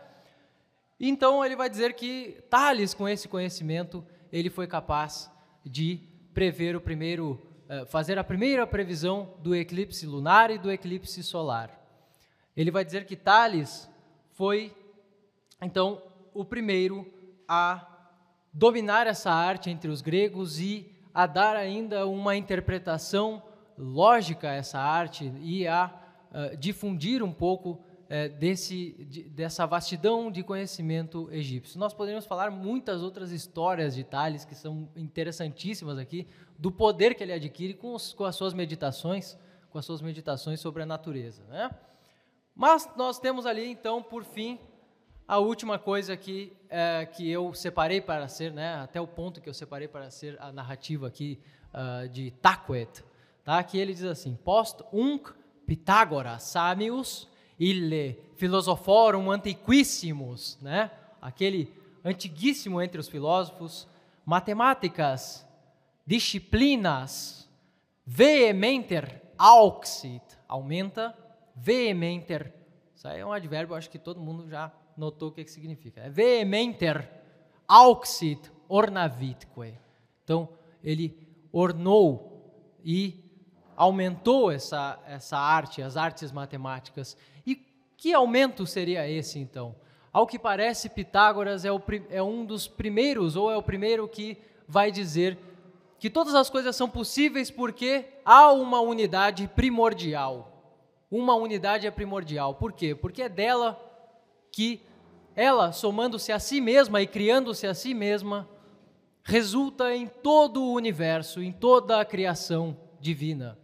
Então, 1.06 1.44
ele 1.44 1.58
vai 1.58 1.70
dizer 1.70 1.96
que 1.96 2.42
Tales, 2.50 2.94
com 2.94 3.10
esse 3.10 3.28
conhecimento, 3.28 4.06
ele 4.32 4.50
foi 4.50 4.66
capaz 4.66 5.30
de 5.66 6.00
prever 6.34 6.78
o 6.78 6.80
primeiro, 6.80 7.42
uh, 7.70 7.86
fazer 7.88 8.18
a 8.18 8.24
primeira 8.24 8.66
previsão 8.66 9.34
do 9.40 9.54
eclipse 9.54 10.06
lunar 10.06 10.50
e 10.50 10.58
do 10.58 10.72
eclipse 10.72 11.22
solar. 11.22 11.70
Ele 12.56 12.72
vai 12.72 12.86
dizer 12.86 13.06
que 13.06 13.18
Tales 13.18 13.90
foi, 14.32 14.74
então, 15.62 16.02
o 16.34 16.46
primeiro 16.46 17.06
a 17.50 17.86
dominar 18.54 19.06
essa 19.06 19.30
arte 19.30 19.70
entre 19.70 19.92
os 19.92 20.02
gregos 20.02 20.58
e 20.58 20.90
a 21.14 21.28
dar 21.28 21.58
ainda 21.58 22.08
uma 22.08 22.38
interpretação 22.38 23.44
lógica 23.78 24.52
a 24.52 24.54
essa 24.54 24.80
arte 24.80 25.34
e 25.42 25.68
a 25.68 25.94
uh, 26.32 26.56
difundir 26.56 27.22
um 27.22 27.34
pouco 27.34 27.84
é, 28.14 28.30
desse, 28.30 28.92
de, 29.10 29.24
dessa 29.24 29.66
vastidão 29.66 30.30
de 30.30 30.44
conhecimento 30.44 31.28
egípcio. 31.32 31.80
Nós 31.80 31.96
poderíamos 31.96 32.28
falar 32.28 32.52
muitas 32.52 33.02
outras 33.02 33.32
histórias 33.32 33.96
de 33.96 34.04
Tales 34.04 34.46
que 34.46 34.54
são 34.54 34.88
interessantíssimas 34.96 35.98
aqui, 35.98 36.28
do 36.56 36.72
poder 36.72 37.16
que 37.16 37.24
ele 37.24 37.34
adquire 37.34 37.74
com, 37.74 37.96
os, 37.96 38.14
com 38.14 38.24
as 38.24 38.36
suas 38.36 38.54
meditações, 38.54 39.36
com 39.72 39.80
as 39.80 39.86
suas 39.86 40.00
meditações 40.00 40.60
sobre 40.60 40.84
a 40.84 40.86
natureza. 40.86 41.44
Né? 41.46 41.72
Mas 42.56 42.88
nós 42.96 43.18
temos 43.18 43.48
ali, 43.48 43.66
então, 43.66 44.04
por 44.04 44.24
fim, 44.24 44.60
a 45.28 45.40
última 45.40 45.80
coisa 45.80 46.16
que, 46.16 46.56
é, 46.70 47.08
que 47.08 47.28
eu 47.28 47.52
separei 47.56 48.00
para 48.00 48.28
ser, 48.28 48.52
né, 48.52 48.76
até 48.76 49.02
o 49.02 49.08
ponto 49.08 49.42
que 49.42 49.50
eu 49.50 49.56
separei 49.56 49.88
para 49.88 50.12
ser 50.12 50.40
a 50.40 50.52
narrativa 50.52 51.08
aqui 51.08 51.40
uh, 51.74 52.08
de 52.10 52.30
Taquet, 52.30 53.04
tá? 53.44 53.64
que 53.64 53.80
ele 53.80 53.92
diz 53.92 54.04
assim, 54.04 54.36
post 54.36 54.84
unc 54.94 55.32
Pitágoras 55.66 56.44
samius 56.44 57.33
ille 57.60 58.20
philosophorum 58.36 59.32
antiquissimus, 59.32 60.58
né? 60.62 60.92
aquele 61.22 61.74
antiguíssimo 62.04 62.82
entre 62.82 63.00
os 63.00 63.08
filósofos, 63.08 63.88
matemáticas, 64.26 65.48
disciplinas, 66.06 67.50
vehementer 68.06 69.22
auxit, 69.38 70.24
aumenta, 70.48 71.16
vehementer, 71.56 72.54
isso 72.96 73.08
aí 73.08 73.20
é 73.20 73.26
um 73.26 73.34
advérbio, 73.34 73.76
acho 73.76 73.90
que 73.90 74.00
todo 74.00 74.22
mundo 74.22 74.48
já 74.48 74.72
notou 74.96 75.30
o 75.30 75.32
que, 75.32 75.44
que 75.44 75.52
significa. 75.52 76.02
É 76.02 76.10
vehementer 76.10 77.10
auxit 77.68 78.52
ornavitque. 78.70 79.78
Então, 80.24 80.50
ele 80.82 81.28
ornou 81.52 82.80
e 82.84 83.24
aumentou 83.76 84.52
essa, 84.52 85.00
essa 85.06 85.38
arte, 85.38 85.82
as 85.82 85.98
artes 85.98 86.32
matemáticas. 86.32 87.18
Que 88.04 88.14
aumento 88.14 88.68
seria 88.68 89.10
esse, 89.10 89.40
então? 89.40 89.74
Ao 90.12 90.28
que 90.28 90.38
parece, 90.38 90.90
Pitágoras 90.90 91.64
é, 91.64 91.72
o, 91.72 91.82
é 92.10 92.22
um 92.22 92.44
dos 92.44 92.68
primeiros, 92.68 93.38
ou 93.38 93.50
é 93.50 93.56
o 93.56 93.64
primeiro 93.64 94.06
que 94.10 94.38
vai 94.68 94.92
dizer 94.92 95.38
que 95.98 96.10
todas 96.10 96.36
as 96.36 96.50
coisas 96.50 96.76
são 96.76 96.90
possíveis 96.90 97.50
porque 97.50 98.04
há 98.26 98.52
uma 98.52 98.82
unidade 98.82 99.48
primordial. 99.56 100.84
Uma 101.10 101.34
unidade 101.36 101.88
é 101.88 101.92
primordial. 101.92 102.56
Por 102.56 102.74
quê? 102.74 102.94
Porque 102.94 103.22
é 103.22 103.30
dela 103.30 103.80
que 104.52 104.82
ela, 105.34 105.72
somando-se 105.72 106.34
a 106.34 106.40
si 106.40 106.60
mesma 106.60 107.02
e 107.02 107.08
criando-se 107.08 107.66
a 107.66 107.74
si 107.74 107.94
mesma, 107.94 108.50
resulta 109.24 109.96
em 109.96 110.08
todo 110.08 110.62
o 110.62 110.74
universo, 110.74 111.42
em 111.42 111.54
toda 111.54 112.02
a 112.02 112.04
criação 112.04 112.78
divina. 113.00 113.58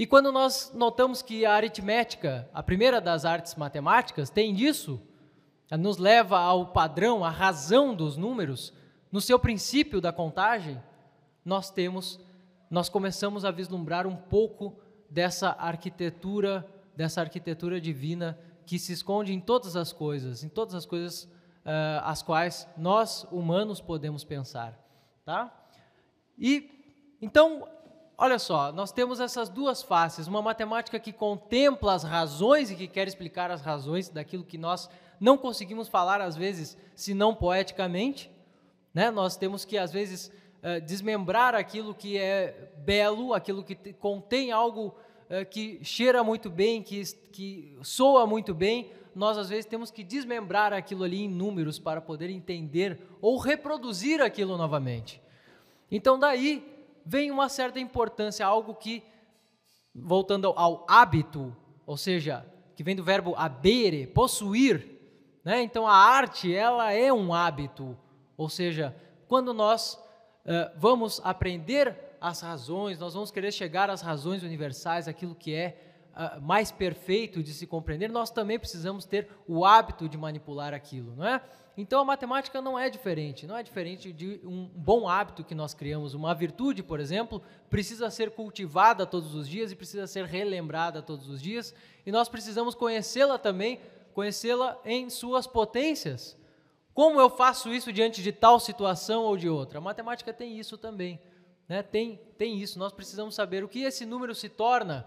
E 0.00 0.06
quando 0.06 0.32
nós 0.32 0.72
notamos 0.74 1.20
que 1.20 1.44
a 1.44 1.52
aritmética, 1.52 2.48
a 2.54 2.62
primeira 2.62 3.02
das 3.02 3.26
artes 3.26 3.54
matemáticas, 3.54 4.30
tem 4.30 4.58
isso, 4.58 4.98
nos 5.78 5.98
leva 5.98 6.38
ao 6.38 6.68
padrão, 6.68 7.22
à 7.22 7.28
razão 7.28 7.94
dos 7.94 8.16
números, 8.16 8.72
no 9.12 9.20
seu 9.20 9.38
princípio 9.38 10.00
da 10.00 10.10
contagem, 10.10 10.82
nós 11.44 11.70
temos, 11.70 12.18
nós 12.70 12.88
começamos 12.88 13.44
a 13.44 13.50
vislumbrar 13.50 14.06
um 14.06 14.16
pouco 14.16 14.74
dessa 15.10 15.50
arquitetura, 15.50 16.66
dessa 16.96 17.20
arquitetura 17.20 17.78
divina 17.78 18.38
que 18.64 18.78
se 18.78 18.94
esconde 18.94 19.34
em 19.34 19.38
todas 19.38 19.76
as 19.76 19.92
coisas, 19.92 20.42
em 20.42 20.48
todas 20.48 20.74
as 20.74 20.86
coisas 20.86 21.24
uh, 21.24 22.00
as 22.04 22.22
quais 22.22 22.66
nós 22.74 23.26
humanos 23.30 23.82
podemos 23.82 24.24
pensar, 24.24 24.82
tá? 25.26 25.54
E 26.38 26.70
então 27.20 27.68
Olha 28.22 28.38
só, 28.38 28.70
nós 28.70 28.92
temos 28.92 29.18
essas 29.18 29.48
duas 29.48 29.82
faces, 29.82 30.26
uma 30.26 30.42
matemática 30.42 31.00
que 31.00 31.10
contempla 31.10 31.94
as 31.94 32.04
razões 32.04 32.70
e 32.70 32.76
que 32.76 32.86
quer 32.86 33.08
explicar 33.08 33.50
as 33.50 33.62
razões 33.62 34.10
daquilo 34.10 34.44
que 34.44 34.58
nós 34.58 34.90
não 35.18 35.38
conseguimos 35.38 35.88
falar 35.88 36.20
às 36.20 36.36
vezes, 36.36 36.76
se 36.94 37.14
não 37.14 37.34
poeticamente, 37.34 38.30
né? 38.92 39.10
Nós 39.10 39.38
temos 39.38 39.64
que 39.64 39.78
às 39.78 39.90
vezes 39.90 40.30
uh, 40.62 40.84
desmembrar 40.84 41.54
aquilo 41.54 41.94
que 41.94 42.18
é 42.18 42.70
belo, 42.84 43.32
aquilo 43.32 43.64
que 43.64 43.74
contém 43.94 44.52
algo 44.52 44.88
uh, 45.30 45.46
que 45.48 45.82
cheira 45.82 46.22
muito 46.22 46.50
bem, 46.50 46.82
que, 46.82 47.02
que 47.32 47.74
soa 47.82 48.26
muito 48.26 48.52
bem. 48.52 48.92
Nós 49.14 49.38
às 49.38 49.48
vezes 49.48 49.64
temos 49.64 49.90
que 49.90 50.04
desmembrar 50.04 50.74
aquilo 50.74 51.04
ali 51.04 51.22
em 51.22 51.28
números 51.28 51.78
para 51.78 52.02
poder 52.02 52.28
entender 52.28 53.00
ou 53.18 53.38
reproduzir 53.38 54.20
aquilo 54.20 54.58
novamente. 54.58 55.22
Então 55.90 56.18
daí 56.18 56.79
vem 57.10 57.32
uma 57.32 57.48
certa 57.48 57.80
importância, 57.80 58.46
algo 58.46 58.72
que, 58.72 59.02
voltando 59.92 60.46
ao 60.54 60.86
hábito, 60.88 61.56
ou 61.84 61.96
seja, 61.96 62.46
que 62.76 62.84
vem 62.84 62.94
do 62.94 63.02
verbo 63.02 63.34
abere, 63.36 64.06
possuir, 64.06 64.86
né? 65.44 65.60
Então 65.60 65.88
a 65.88 65.92
arte, 65.92 66.54
ela 66.54 66.92
é 66.92 67.12
um 67.12 67.34
hábito, 67.34 67.98
ou 68.36 68.48
seja, 68.48 68.94
quando 69.26 69.52
nós 69.52 69.94
uh, 69.94 70.70
vamos 70.76 71.20
aprender 71.24 71.98
as 72.20 72.42
razões, 72.42 73.00
nós 73.00 73.14
vamos 73.14 73.32
querer 73.32 73.50
chegar 73.50 73.90
às 73.90 74.02
razões 74.02 74.44
universais, 74.44 75.08
aquilo 75.08 75.34
que 75.34 75.52
é 75.52 76.10
uh, 76.14 76.40
mais 76.40 76.70
perfeito 76.70 77.42
de 77.42 77.52
se 77.52 77.66
compreender, 77.66 78.08
nós 78.08 78.30
também 78.30 78.56
precisamos 78.56 79.04
ter 79.04 79.28
o 79.48 79.64
hábito 79.64 80.08
de 80.08 80.16
manipular 80.16 80.72
aquilo, 80.72 81.16
não 81.16 81.26
é? 81.26 81.42
Então 81.80 82.00
a 82.00 82.04
matemática 82.04 82.60
não 82.60 82.78
é 82.78 82.90
diferente, 82.90 83.46
não 83.46 83.56
é 83.56 83.62
diferente 83.62 84.12
de 84.12 84.38
um 84.44 84.66
bom 84.66 85.08
hábito 85.08 85.42
que 85.42 85.54
nós 85.54 85.72
criamos. 85.72 86.12
Uma 86.12 86.34
virtude, 86.34 86.82
por 86.82 87.00
exemplo, 87.00 87.40
precisa 87.70 88.10
ser 88.10 88.32
cultivada 88.32 89.06
todos 89.06 89.34
os 89.34 89.48
dias 89.48 89.72
e 89.72 89.76
precisa 89.76 90.06
ser 90.06 90.26
relembrada 90.26 91.00
todos 91.00 91.26
os 91.30 91.40
dias, 91.40 91.74
e 92.04 92.12
nós 92.12 92.28
precisamos 92.28 92.74
conhecê-la 92.74 93.38
também, 93.38 93.80
conhecê-la 94.12 94.78
em 94.84 95.08
suas 95.08 95.46
potências. 95.46 96.36
Como 96.92 97.18
eu 97.18 97.30
faço 97.30 97.72
isso 97.72 97.90
diante 97.90 98.22
de 98.22 98.30
tal 98.30 98.60
situação 98.60 99.22
ou 99.22 99.34
de 99.34 99.48
outra? 99.48 99.78
A 99.78 99.80
matemática 99.80 100.34
tem 100.34 100.58
isso 100.58 100.76
também. 100.76 101.18
Né? 101.66 101.82
Tem, 101.82 102.20
tem 102.36 102.58
isso. 102.58 102.78
Nós 102.78 102.92
precisamos 102.92 103.34
saber 103.34 103.64
o 103.64 103.68
que 103.68 103.84
esse 103.84 104.04
número 104.04 104.34
se 104.34 104.50
torna, 104.50 105.06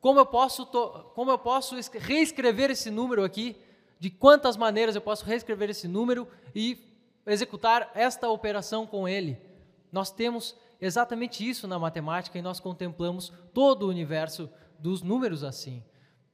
como 0.00 0.20
eu 0.20 0.26
posso, 0.26 0.66
como 0.66 1.32
eu 1.32 1.38
posso 1.38 1.74
reescrever 1.98 2.70
esse 2.70 2.92
número 2.92 3.24
aqui 3.24 3.56
de 4.02 4.10
quantas 4.10 4.56
maneiras 4.56 4.96
eu 4.96 5.00
posso 5.00 5.24
reescrever 5.24 5.70
esse 5.70 5.86
número 5.86 6.26
e 6.52 6.76
executar 7.24 7.88
esta 7.94 8.28
operação 8.28 8.84
com 8.84 9.06
ele. 9.06 9.38
Nós 9.92 10.10
temos 10.10 10.56
exatamente 10.80 11.48
isso 11.48 11.68
na 11.68 11.78
matemática 11.78 12.36
e 12.36 12.42
nós 12.42 12.58
contemplamos 12.58 13.32
todo 13.54 13.84
o 13.84 13.88
universo 13.88 14.50
dos 14.76 15.02
números 15.02 15.44
assim, 15.44 15.84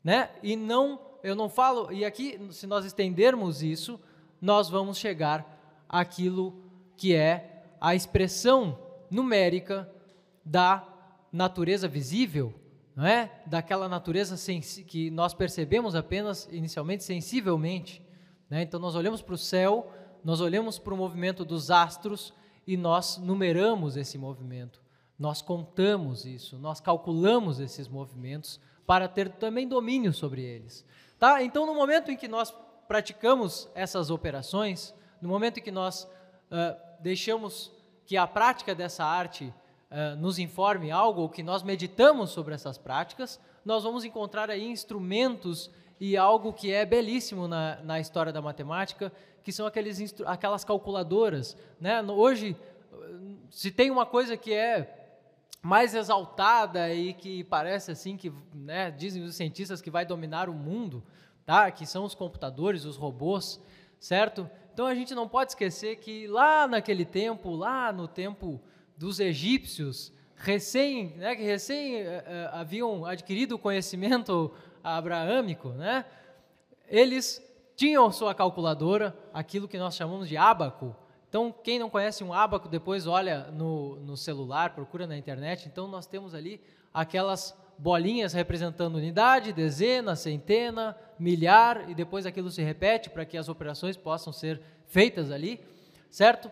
né? 0.03 0.31
E 0.43 0.57
não, 0.57 0.99
eu 1.23 1.35
não 1.37 1.51
falo, 1.51 1.93
e 1.93 2.07
aqui 2.07 2.41
se 2.53 2.67
nós 2.67 2.87
estendermos 2.87 3.63
isso, 3.63 4.01
nós 4.41 4.71
vamos 4.71 4.97
chegar 4.97 5.85
àquilo 5.87 6.65
que 6.97 7.15
é 7.15 7.65
a 7.79 7.95
expressão 7.95 8.79
numérica 9.11 9.87
da 10.43 10.89
natureza 11.31 11.87
visível 11.87 12.55
não 12.99 13.07
é? 13.07 13.31
Daquela 13.47 13.89
natureza 13.89 14.35
que 14.85 15.09
nós 15.09 15.33
percebemos 15.33 15.95
apenas 15.95 16.49
inicialmente 16.51 17.05
sensivelmente. 17.05 18.05
Né? 18.51 18.63
Então 18.63 18.81
nós 18.81 18.97
olhamos 18.97 19.23
para 19.23 19.37
o 19.37 19.39
céu, 19.39 19.89
nós 20.25 20.41
olhamos 20.41 20.81
para 20.81 20.93
o 20.93 20.97
movimento 20.97 21.45
dos 21.45 21.71
astros 21.71 22.35
e 22.67 22.77
nós 22.77 23.17
numeramos 23.17 23.97
esse 23.97 24.19
movimento. 24.19 24.83
Nós 25.17 25.41
contamos 25.41 26.25
isso, 26.25 26.59
nós 26.59 26.81
calculamos 26.81 27.61
esses 27.61 27.87
movimentos 27.87 28.59
para 28.85 29.07
ter 29.07 29.29
também 29.29 29.69
domínio 29.69 30.13
sobre 30.13 30.43
eles. 30.43 30.85
Tá? 31.21 31.41
Então, 31.41 31.67
no 31.67 31.75
momento 31.77 32.11
em 32.11 32.17
que 32.17 32.27
nós 32.27 32.53
praticamos 32.89 33.69
essas 33.77 34.11
operações, 34.11 34.93
no 35.23 35.29
momento 35.29 35.61
em 35.61 35.63
que 35.63 35.71
nós 35.71 36.03
uh, 36.03 36.77
deixamos 36.99 37.71
que 38.05 38.17
a 38.17 38.27
prática 38.27 38.75
dessa 38.75 39.05
arte 39.05 39.55
nos 40.19 40.39
informe 40.39 40.91
algo, 40.91 41.23
ou 41.23 41.29
que 41.29 41.43
nós 41.43 41.63
meditamos 41.63 42.31
sobre 42.31 42.55
essas 42.55 42.77
práticas, 42.77 43.41
nós 43.65 43.85
vamos 43.85 44.05
encontrar 44.05 44.51
aí 44.51 44.67
instrumentos 44.67 45.71
e 46.01 46.17
algo 46.17 46.53
que 46.53 46.73
é 46.73 46.85
belíssimo 46.85 47.49
na, 47.49 47.77
na 47.83 47.99
história 47.99 48.33
da 48.33 48.41
matemática, 48.43 49.13
que 49.43 49.51
são 49.51 49.67
aqueles, 49.67 50.15
aquelas 50.27 50.65
calculadoras. 50.65 51.57
Né? 51.81 52.03
Hoje, 52.03 52.57
se 53.51 53.71
tem 53.71 53.91
uma 53.91 54.07
coisa 54.07 54.37
que 54.37 54.53
é 54.53 54.95
mais 55.63 55.95
exaltada 55.95 56.93
e 56.93 57.13
que 57.15 57.43
parece 57.45 57.91
assim 57.91 58.17
que, 58.17 58.33
né, 58.55 58.91
dizem 58.91 59.23
os 59.25 59.35
cientistas 59.35 59.81
que 59.81 59.91
vai 59.91 60.05
dominar 60.05 60.49
o 60.49 60.55
mundo, 60.55 61.03
tá? 61.45 61.71
Que 61.71 61.85
são 61.85 62.05
os 62.05 62.15
computadores, 62.15 62.85
os 62.85 62.97
robôs, 62.97 63.61
certo? 63.99 64.49
Então 64.73 64.87
a 64.87 64.95
gente 64.95 65.15
não 65.15 65.29
pode 65.29 65.51
esquecer 65.51 65.97
que 65.97 66.29
lá 66.29 66.69
naquele 66.69 67.05
tempo, 67.05 67.51
lá 67.51 67.93
no 67.93 68.07
tempo 68.07 68.61
dos 68.99 69.21
egípcios, 69.21 70.13
recém, 70.35 71.17
né, 71.17 71.37
que 71.37 71.43
recém 71.43 72.03
uh, 72.03 72.07
haviam 72.53 73.07
adquirido 73.07 73.55
o 73.55 73.59
conhecimento 73.59 74.53
abraâmico, 74.83 75.71
né, 75.71 76.05
eles 76.89 77.43
tinham 77.77 78.11
sua 78.11 78.35
calculadora, 78.35 79.17
aquilo 79.33 79.69
que 79.69 79.79
nós 79.79 79.95
chamamos 79.95 80.29
de 80.29 80.37
ábaco. 80.37 80.97
Então, 81.29 81.55
quem 81.63 81.79
não 81.79 81.89
conhece 81.89 82.25
um 82.25 82.33
ábaco, 82.33 82.69
depois 82.69 83.07
olha 83.07 83.53
no, 83.53 83.97
no 84.01 84.17
celular, 84.17 84.75
procura 84.75 85.07
na 85.07 85.17
internet. 85.17 85.69
Então, 85.69 85.87
nós 85.87 86.07
temos 86.07 86.35
ali 86.35 86.61
aquelas 86.93 87.57
bolinhas 87.79 88.33
representando 88.33 88.97
unidade, 88.97 89.53
dezena, 89.53 90.17
centena, 90.17 90.97
milhar, 91.19 91.89
e 91.89 91.95
depois 91.95 92.27
aquilo 92.27 92.51
se 92.51 92.63
repete 92.63 93.11
para 93.11 93.25
que 93.25 93.37
as 93.37 93.49
operações 93.49 93.97
possam 93.97 94.33
ser 94.33 94.61
feitas 94.87 95.31
ali, 95.31 95.61
certo? 96.11 96.51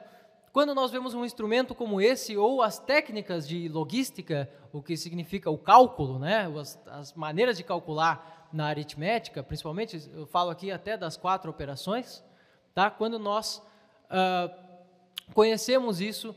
Quando 0.56 0.74
nós 0.74 0.90
vemos 0.90 1.12
um 1.12 1.22
instrumento 1.22 1.74
como 1.74 2.00
esse, 2.00 2.34
ou 2.34 2.62
as 2.62 2.78
técnicas 2.78 3.46
de 3.46 3.68
logística, 3.68 4.50
o 4.72 4.82
que 4.82 4.96
significa 4.96 5.50
o 5.50 5.58
cálculo, 5.58 6.18
né? 6.18 6.50
as, 6.58 6.80
as 6.86 7.12
maneiras 7.12 7.58
de 7.58 7.62
calcular 7.62 8.48
na 8.50 8.64
aritmética, 8.64 9.42
principalmente, 9.42 10.10
eu 10.14 10.24
falo 10.24 10.48
aqui 10.48 10.70
até 10.70 10.96
das 10.96 11.14
quatro 11.14 11.50
operações, 11.50 12.24
tá? 12.74 12.90
quando 12.90 13.18
nós 13.18 13.62
uh, 14.06 14.50
conhecemos 15.34 16.00
isso, 16.00 16.34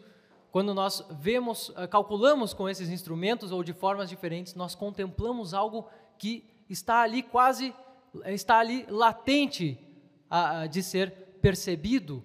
quando 0.51 0.73
nós 0.73 1.01
vemos, 1.11 1.69
uh, 1.69 1.87
calculamos 1.89 2.53
com 2.53 2.67
esses 2.67 2.89
instrumentos 2.89 3.53
ou 3.53 3.63
de 3.63 3.71
formas 3.71 4.09
diferentes, 4.09 4.53
nós 4.53 4.75
contemplamos 4.75 5.53
algo 5.53 5.87
que 6.17 6.43
está 6.69 7.03
ali 7.03 7.23
quase, 7.23 7.73
está 8.25 8.59
ali 8.59 8.85
latente 8.89 9.79
de 10.69 10.83
ser 10.83 11.09
percebido. 11.41 12.21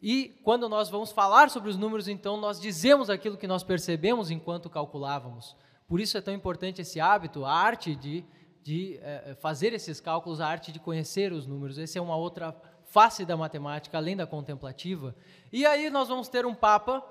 E 0.00 0.38
quando 0.42 0.68
nós 0.68 0.88
vamos 0.88 1.10
falar 1.10 1.50
sobre 1.50 1.70
os 1.70 1.76
números, 1.76 2.08
então 2.08 2.36
nós 2.36 2.60
dizemos 2.60 3.08
aquilo 3.08 3.36
que 3.36 3.46
nós 3.46 3.62
percebemos 3.62 4.30
enquanto 4.30 4.68
calculávamos. 4.68 5.56
Por 5.88 6.00
isso 6.00 6.18
é 6.18 6.20
tão 6.20 6.34
importante 6.34 6.82
esse 6.82 7.00
hábito, 7.00 7.44
a 7.44 7.52
arte 7.52 7.94
de, 7.94 8.24
de 8.62 8.98
eh, 9.00 9.36
fazer 9.40 9.72
esses 9.72 10.00
cálculos, 10.00 10.40
a 10.40 10.46
arte 10.46 10.70
de 10.70 10.78
conhecer 10.78 11.32
os 11.32 11.46
números. 11.46 11.78
Essa 11.78 11.98
é 11.98 12.02
uma 12.02 12.16
outra 12.16 12.54
face 12.84 13.24
da 13.24 13.36
matemática, 13.36 13.96
além 13.96 14.16
da 14.16 14.26
contemplativa. 14.26 15.14
E 15.52 15.64
aí 15.64 15.88
nós 15.90 16.08
vamos 16.08 16.28
ter 16.28 16.44
um 16.44 16.54
Papa 16.54 17.02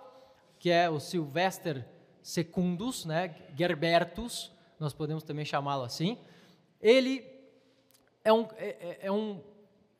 que 0.59 0.69
é 0.69 0.89
o 0.89 0.99
Sylvester 0.99 1.85
Secundus, 2.21 3.05
né, 3.05 3.35
Gerbertus, 3.55 4.51
nós 4.79 4.93
podemos 4.93 5.23
também 5.23 5.45
chamá-lo 5.45 5.83
assim. 5.83 6.17
Ele 6.81 7.23
é 8.23 8.33
um, 8.33 8.47
é, 8.57 8.67
é, 8.67 8.99
é 9.03 9.11
um 9.11 9.41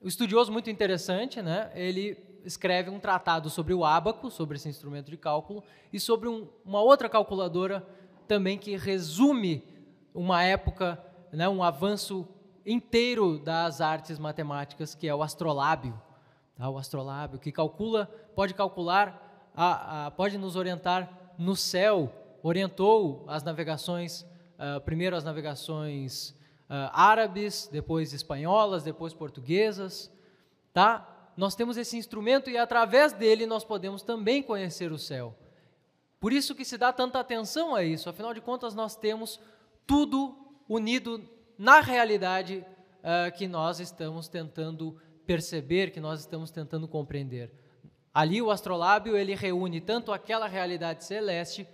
estudioso 0.02 0.52
muito 0.52 0.70
interessante, 0.70 1.42
né? 1.42 1.72
ele 1.76 2.18
escreve 2.46 2.90
um 2.90 3.00
tratado 3.00 3.50
sobre 3.50 3.74
o 3.74 3.84
ábaco, 3.84 4.30
sobre 4.30 4.56
esse 4.58 4.70
instrumento 4.70 5.10
de 5.10 5.18
cálculo, 5.18 5.64
e 5.92 6.00
sobre 6.00 6.30
um, 6.30 6.48
uma 6.64 6.82
outra 6.82 7.10
calculadora 7.10 7.86
também 8.28 8.58
que 8.58 8.78
resume 8.78 9.64
uma 10.14 10.44
época, 10.44 11.04
né, 11.32 11.50
um 11.50 11.64
avanço 11.64 12.28
inteiro 12.66 13.40
das 13.40 13.82
artes 13.82 14.18
matemáticas, 14.18 14.96
que 14.96 15.08
é 15.08 15.14
o 15.14 15.22
astrolábio. 15.22 16.00
Tá? 16.56 16.70
O 16.70 16.78
astrolábio, 16.78 17.40
que 17.40 17.52
calcula, 17.52 18.10
pode 18.36 18.54
calcular 18.54 19.52
a, 19.56 20.08
a, 20.08 20.12
pode 20.12 20.38
nos 20.38 20.56
orientar 20.56 21.34
no 21.38 21.56
céu, 21.56 22.12
orientou 22.42 23.26
as 23.28 23.44
navegações, 23.44 24.22
uh, 24.22 24.80
primeiro 24.82 25.16
as 25.16 25.24
navegações 25.24 26.30
uh, 26.70 26.92
árabes, 26.92 27.70
depois 27.72 28.14
espanholas, 28.14 28.84
depois 28.84 29.14
portuguesas, 29.14 30.12
tá? 30.74 31.15
Nós 31.36 31.56
temos 31.56 31.78
esse 31.78 31.98
instrumento 31.98 32.50
e 32.50 32.58
através 32.58 33.14
dele 33.14 33.46
nós 33.46 33.64
podemos 33.64 34.02
também 34.02 34.42
conhecer 34.42 34.92
o 34.92 34.98
céu. 34.98 35.36
Por 36.20 36.32
isso 36.32 36.56
que 36.56 36.66
se 36.66 36.78
dá 36.78 36.94
tanta 36.94 37.20
atenção 37.20 37.76
a 37.76 37.84
isso, 37.84 38.10
afinal 38.10 38.34
de 38.34 38.42
contas 38.42 38.74
nós 38.74 38.96
temos 38.96 39.40
tudo 39.86 40.36
unido 40.68 41.22
na 41.58 41.82
realidade 41.82 42.66
uh, 43.00 43.36
que 43.38 43.48
nós 43.48 43.80
estamos 43.80 44.28
tentando 44.28 44.98
perceber, 45.26 45.92
que 45.92 46.00
nós 46.00 46.22
estamos 46.22 46.52
tentando 46.52 46.88
compreender. 46.88 47.52
Ali 48.14 48.42
o 48.42 48.50
astrolábio 48.50 49.18
ele 49.18 49.36
reúne 49.36 49.82
tanto 49.82 50.12
aquela 50.12 50.48
realidade 50.48 51.04
celeste 51.04 51.68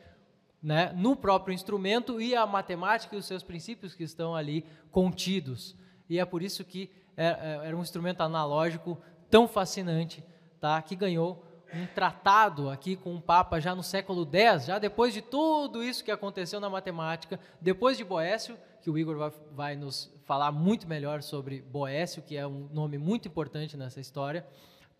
né, 0.62 0.92
no 0.96 1.16
próprio 1.16 1.54
instrumento 1.54 2.20
e 2.20 2.36
a 2.36 2.46
matemática 2.46 3.16
e 3.16 3.20
os 3.20 3.26
seus 3.26 3.44
princípios 3.44 3.96
que 3.96 4.04
estão 4.04 4.36
ali 4.36 4.66
contidos. 4.92 5.76
E 6.10 6.20
é 6.20 6.26
por 6.26 6.42
isso 6.42 6.64
que 6.64 6.90
é, 7.16 7.26
é, 7.26 7.68
era 7.68 7.78
um 7.78 7.82
instrumento 7.82 8.22
analógico 8.22 8.98
tão 9.32 9.48
fascinante, 9.48 10.24
tá, 10.60 10.80
que 10.82 10.96
ganhou 10.96 11.44
um 11.74 11.88
tratado 11.88 12.70
aqui 12.70 12.96
com 12.96 13.16
o 13.16 13.22
Papa 13.22 13.60
já 13.60 13.74
no 13.74 13.82
século 13.82 14.28
X, 14.32 14.66
já 14.66 14.78
depois 14.78 15.14
de 15.14 15.22
tudo 15.22 15.82
isso 15.84 16.04
que 16.04 16.12
aconteceu 16.12 16.60
na 16.60 16.70
matemática, 16.70 17.40
depois 17.60 17.98
de 17.98 18.04
Boécio, 18.04 18.58
que 18.82 18.90
o 18.90 18.98
Igor 18.98 19.18
vai, 19.18 19.32
vai 19.52 19.76
nos 19.76 20.14
falar 20.26 20.52
muito 20.52 20.88
melhor 20.88 21.24
sobre 21.24 21.62
Boécio, 21.62 22.22
que 22.22 22.38
é 22.38 22.46
um 22.46 22.68
nome 22.72 22.98
muito 22.98 23.28
importante 23.28 23.76
nessa 23.76 24.00
história 24.00 24.46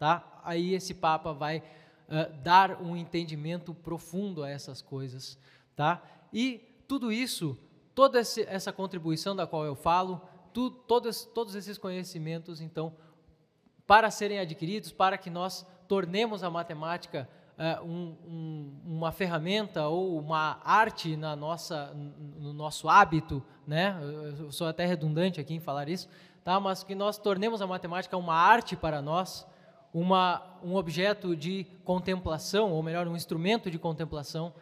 tá? 0.02 0.42
Aí 0.44 0.74
esse 0.74 0.96
Papa 0.96 1.32
vai 1.32 1.60
uh, 1.60 2.36
dar 2.42 2.82
um 2.82 2.98
entendimento 2.98 3.72
profundo 3.72 4.44
a 4.44 4.50
essas 4.50 4.82
coisas, 4.82 5.38
tá? 5.76 6.02
E 6.34 6.60
tudo 6.88 7.12
isso, 7.12 7.56
toda 7.94 8.20
essa 8.20 8.74
contribuição 8.74 9.36
da 9.36 9.46
qual 9.46 9.64
eu 9.64 9.76
falo, 9.76 10.20
tu, 10.52 10.72
todos, 10.72 11.24
todos 11.24 11.54
esses 11.54 11.78
conhecimentos, 11.78 12.62
então, 12.62 12.96
para 13.92 14.10
serem 14.10 14.40
adquiridos, 14.40 14.90
para 14.90 15.18
que 15.18 15.30
nós 15.30 15.68
tornemos 15.86 16.46
a 16.46 16.50
matemática 16.50 17.28
uh, 17.58 17.86
um, 17.86 18.16
um, 18.26 18.82
uma 18.86 19.12
ferramenta 19.12 19.86
ou 19.90 20.18
uma 20.18 20.62
arte 20.64 21.18
na 21.18 21.36
nossa, 21.36 21.94
no 22.40 22.54
nosso 22.54 22.88
hábito, 22.88 23.44
né? 23.68 24.00
Eu 24.40 24.50
sou 24.50 24.66
até 24.66 24.86
redundante 24.86 25.42
aqui 25.42 25.54
em 25.54 25.60
falar 25.60 25.90
isso, 25.90 26.08
tá? 26.42 26.58
Mas 26.58 26.86
que 26.86 26.96
nós 26.96 27.18
tornemos 27.18 27.62
a 27.62 27.68
matemática 27.68 28.16
uma 28.16 28.34
arte 28.34 28.78
para 28.78 29.02
nós, 29.02 29.46
uma, 29.94 30.42
um 30.64 30.76
objeto 30.76 31.36
de 31.36 31.68
contemplação, 31.84 32.72
ou 32.72 32.82
melhor, 32.82 33.10
um 33.10 33.16
instrumento 33.18 33.70
de 33.70 33.78
contemplação, 33.78 34.54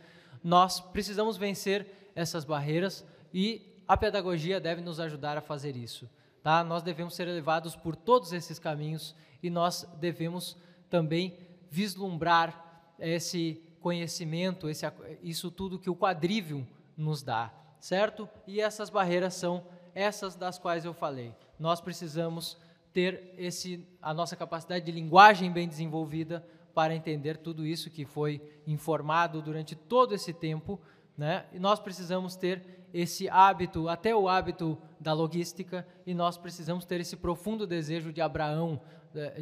nós 0.43 0.79
precisamos 0.79 1.37
vencer 1.37 2.11
essas 2.15 2.43
barreiras 2.43 3.05
e 3.31 3.79
a 3.87 3.95
pedagogia 3.95 4.59
deve 4.59 4.81
nos 4.81 4.99
ajudar 4.99 5.37
a 5.37 5.41
fazer 5.41 5.75
isso. 5.75 6.09
Tá? 6.41 6.63
Nós 6.63 6.83
devemos 6.83 7.15
ser 7.15 7.25
levados 7.25 7.75
por 7.75 7.95
todos 7.95 8.33
esses 8.33 8.59
caminhos 8.59 9.15
e 9.43 9.49
nós 9.49 9.87
devemos 9.99 10.57
também 10.89 11.37
vislumbrar 11.69 12.93
esse 12.99 13.61
conhecimento, 13.79 14.69
esse, 14.69 14.85
isso 15.21 15.51
tudo 15.51 15.79
que 15.79 15.89
o 15.89 15.95
quadrívio 15.95 16.67
nos 16.97 17.21
dá, 17.21 17.53
certo? 17.79 18.27
E 18.45 18.59
essas 18.59 18.89
barreiras 18.89 19.35
são 19.35 19.63
essas 19.95 20.35
das 20.35 20.57
quais 20.57 20.85
eu 20.85 20.93
falei. 20.93 21.33
Nós 21.57 21.79
precisamos 21.79 22.57
ter 22.91 23.33
esse, 23.37 23.87
a 24.01 24.13
nossa 24.13 24.35
capacidade 24.35 24.85
de 24.85 24.91
linguagem 24.91 25.51
bem 25.51 25.67
desenvolvida 25.67 26.45
para 26.73 26.95
entender 26.95 27.37
tudo 27.37 27.65
isso 27.65 27.89
que 27.89 28.05
foi 28.05 28.41
informado 28.65 29.41
durante 29.41 29.75
todo 29.75 30.15
esse 30.15 30.33
tempo, 30.33 30.79
né? 31.19 31.45
E 31.51 31.59
nós 31.59 31.79
precisamos 31.79 32.35
ter 32.35 32.87
esse 32.93 33.29
hábito, 33.29 33.87
até 33.87 34.15
o 34.15 34.27
hábito 34.27 34.77
da 34.99 35.13
logística, 35.13 35.85
e 36.05 36.15
nós 36.15 36.37
precisamos 36.37 36.85
ter 36.85 36.99
esse 36.99 37.15
profundo 37.15 37.67
desejo 37.67 38.11
de 38.11 38.21
Abraão, 38.21 38.81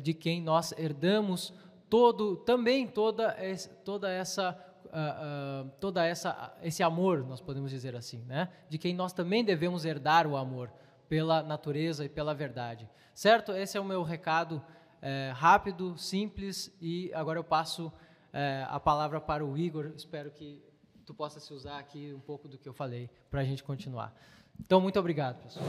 de 0.02 0.14
quem 0.14 0.42
nós 0.42 0.74
herdamos 0.78 1.54
todo, 1.90 2.36
também 2.38 2.88
toda, 2.88 3.36
toda 3.86 4.12
essa 4.12 4.64
Uh, 4.88 5.66
uh, 5.68 5.72
toda 5.82 6.06
essa 6.06 6.56
esse 6.64 6.82
amor 6.82 7.26
nós 7.26 7.42
podemos 7.42 7.70
dizer 7.70 7.94
assim 7.94 8.20
né 8.20 8.48
de 8.70 8.78
quem 8.78 8.96
nós 8.96 9.12
também 9.12 9.44
devemos 9.44 9.84
herdar 9.84 10.26
o 10.26 10.38
amor 10.38 10.72
pela 11.10 11.42
natureza 11.42 12.06
e 12.06 12.10
pela 12.10 12.34
verdade. 12.34 12.90
Certo? 13.14 13.52
Esse 13.52 13.78
é 13.78 13.82
o 13.82 13.86
meu 13.86 14.04
recado 14.04 14.62
é, 15.02 15.32
rápido, 15.36 15.98
simples 15.98 16.76
e 16.82 17.12
agora 17.14 17.40
eu 17.40 17.44
passo 17.44 17.92
é, 18.34 18.66
a 18.70 18.80
palavra 18.80 19.20
para 19.20 19.46
o 19.46 19.58
Igor. 19.58 19.94
Espero 19.96 20.32
que 20.32 20.64
tu 21.08 21.14
possa 21.14 21.40
se 21.40 21.54
usar 21.54 21.80
aqui 21.80 22.14
um 22.14 22.20
pouco 22.20 22.50
do 22.50 22.58
que 22.58 22.68
eu 22.68 22.74
falei 22.74 23.10
para 23.32 23.40
a 23.40 23.44
gente 23.46 23.64
continuar. 23.64 24.14
Então, 24.60 24.82
muito 24.82 25.00
obrigado, 25.00 25.42
pessoal. 25.42 25.66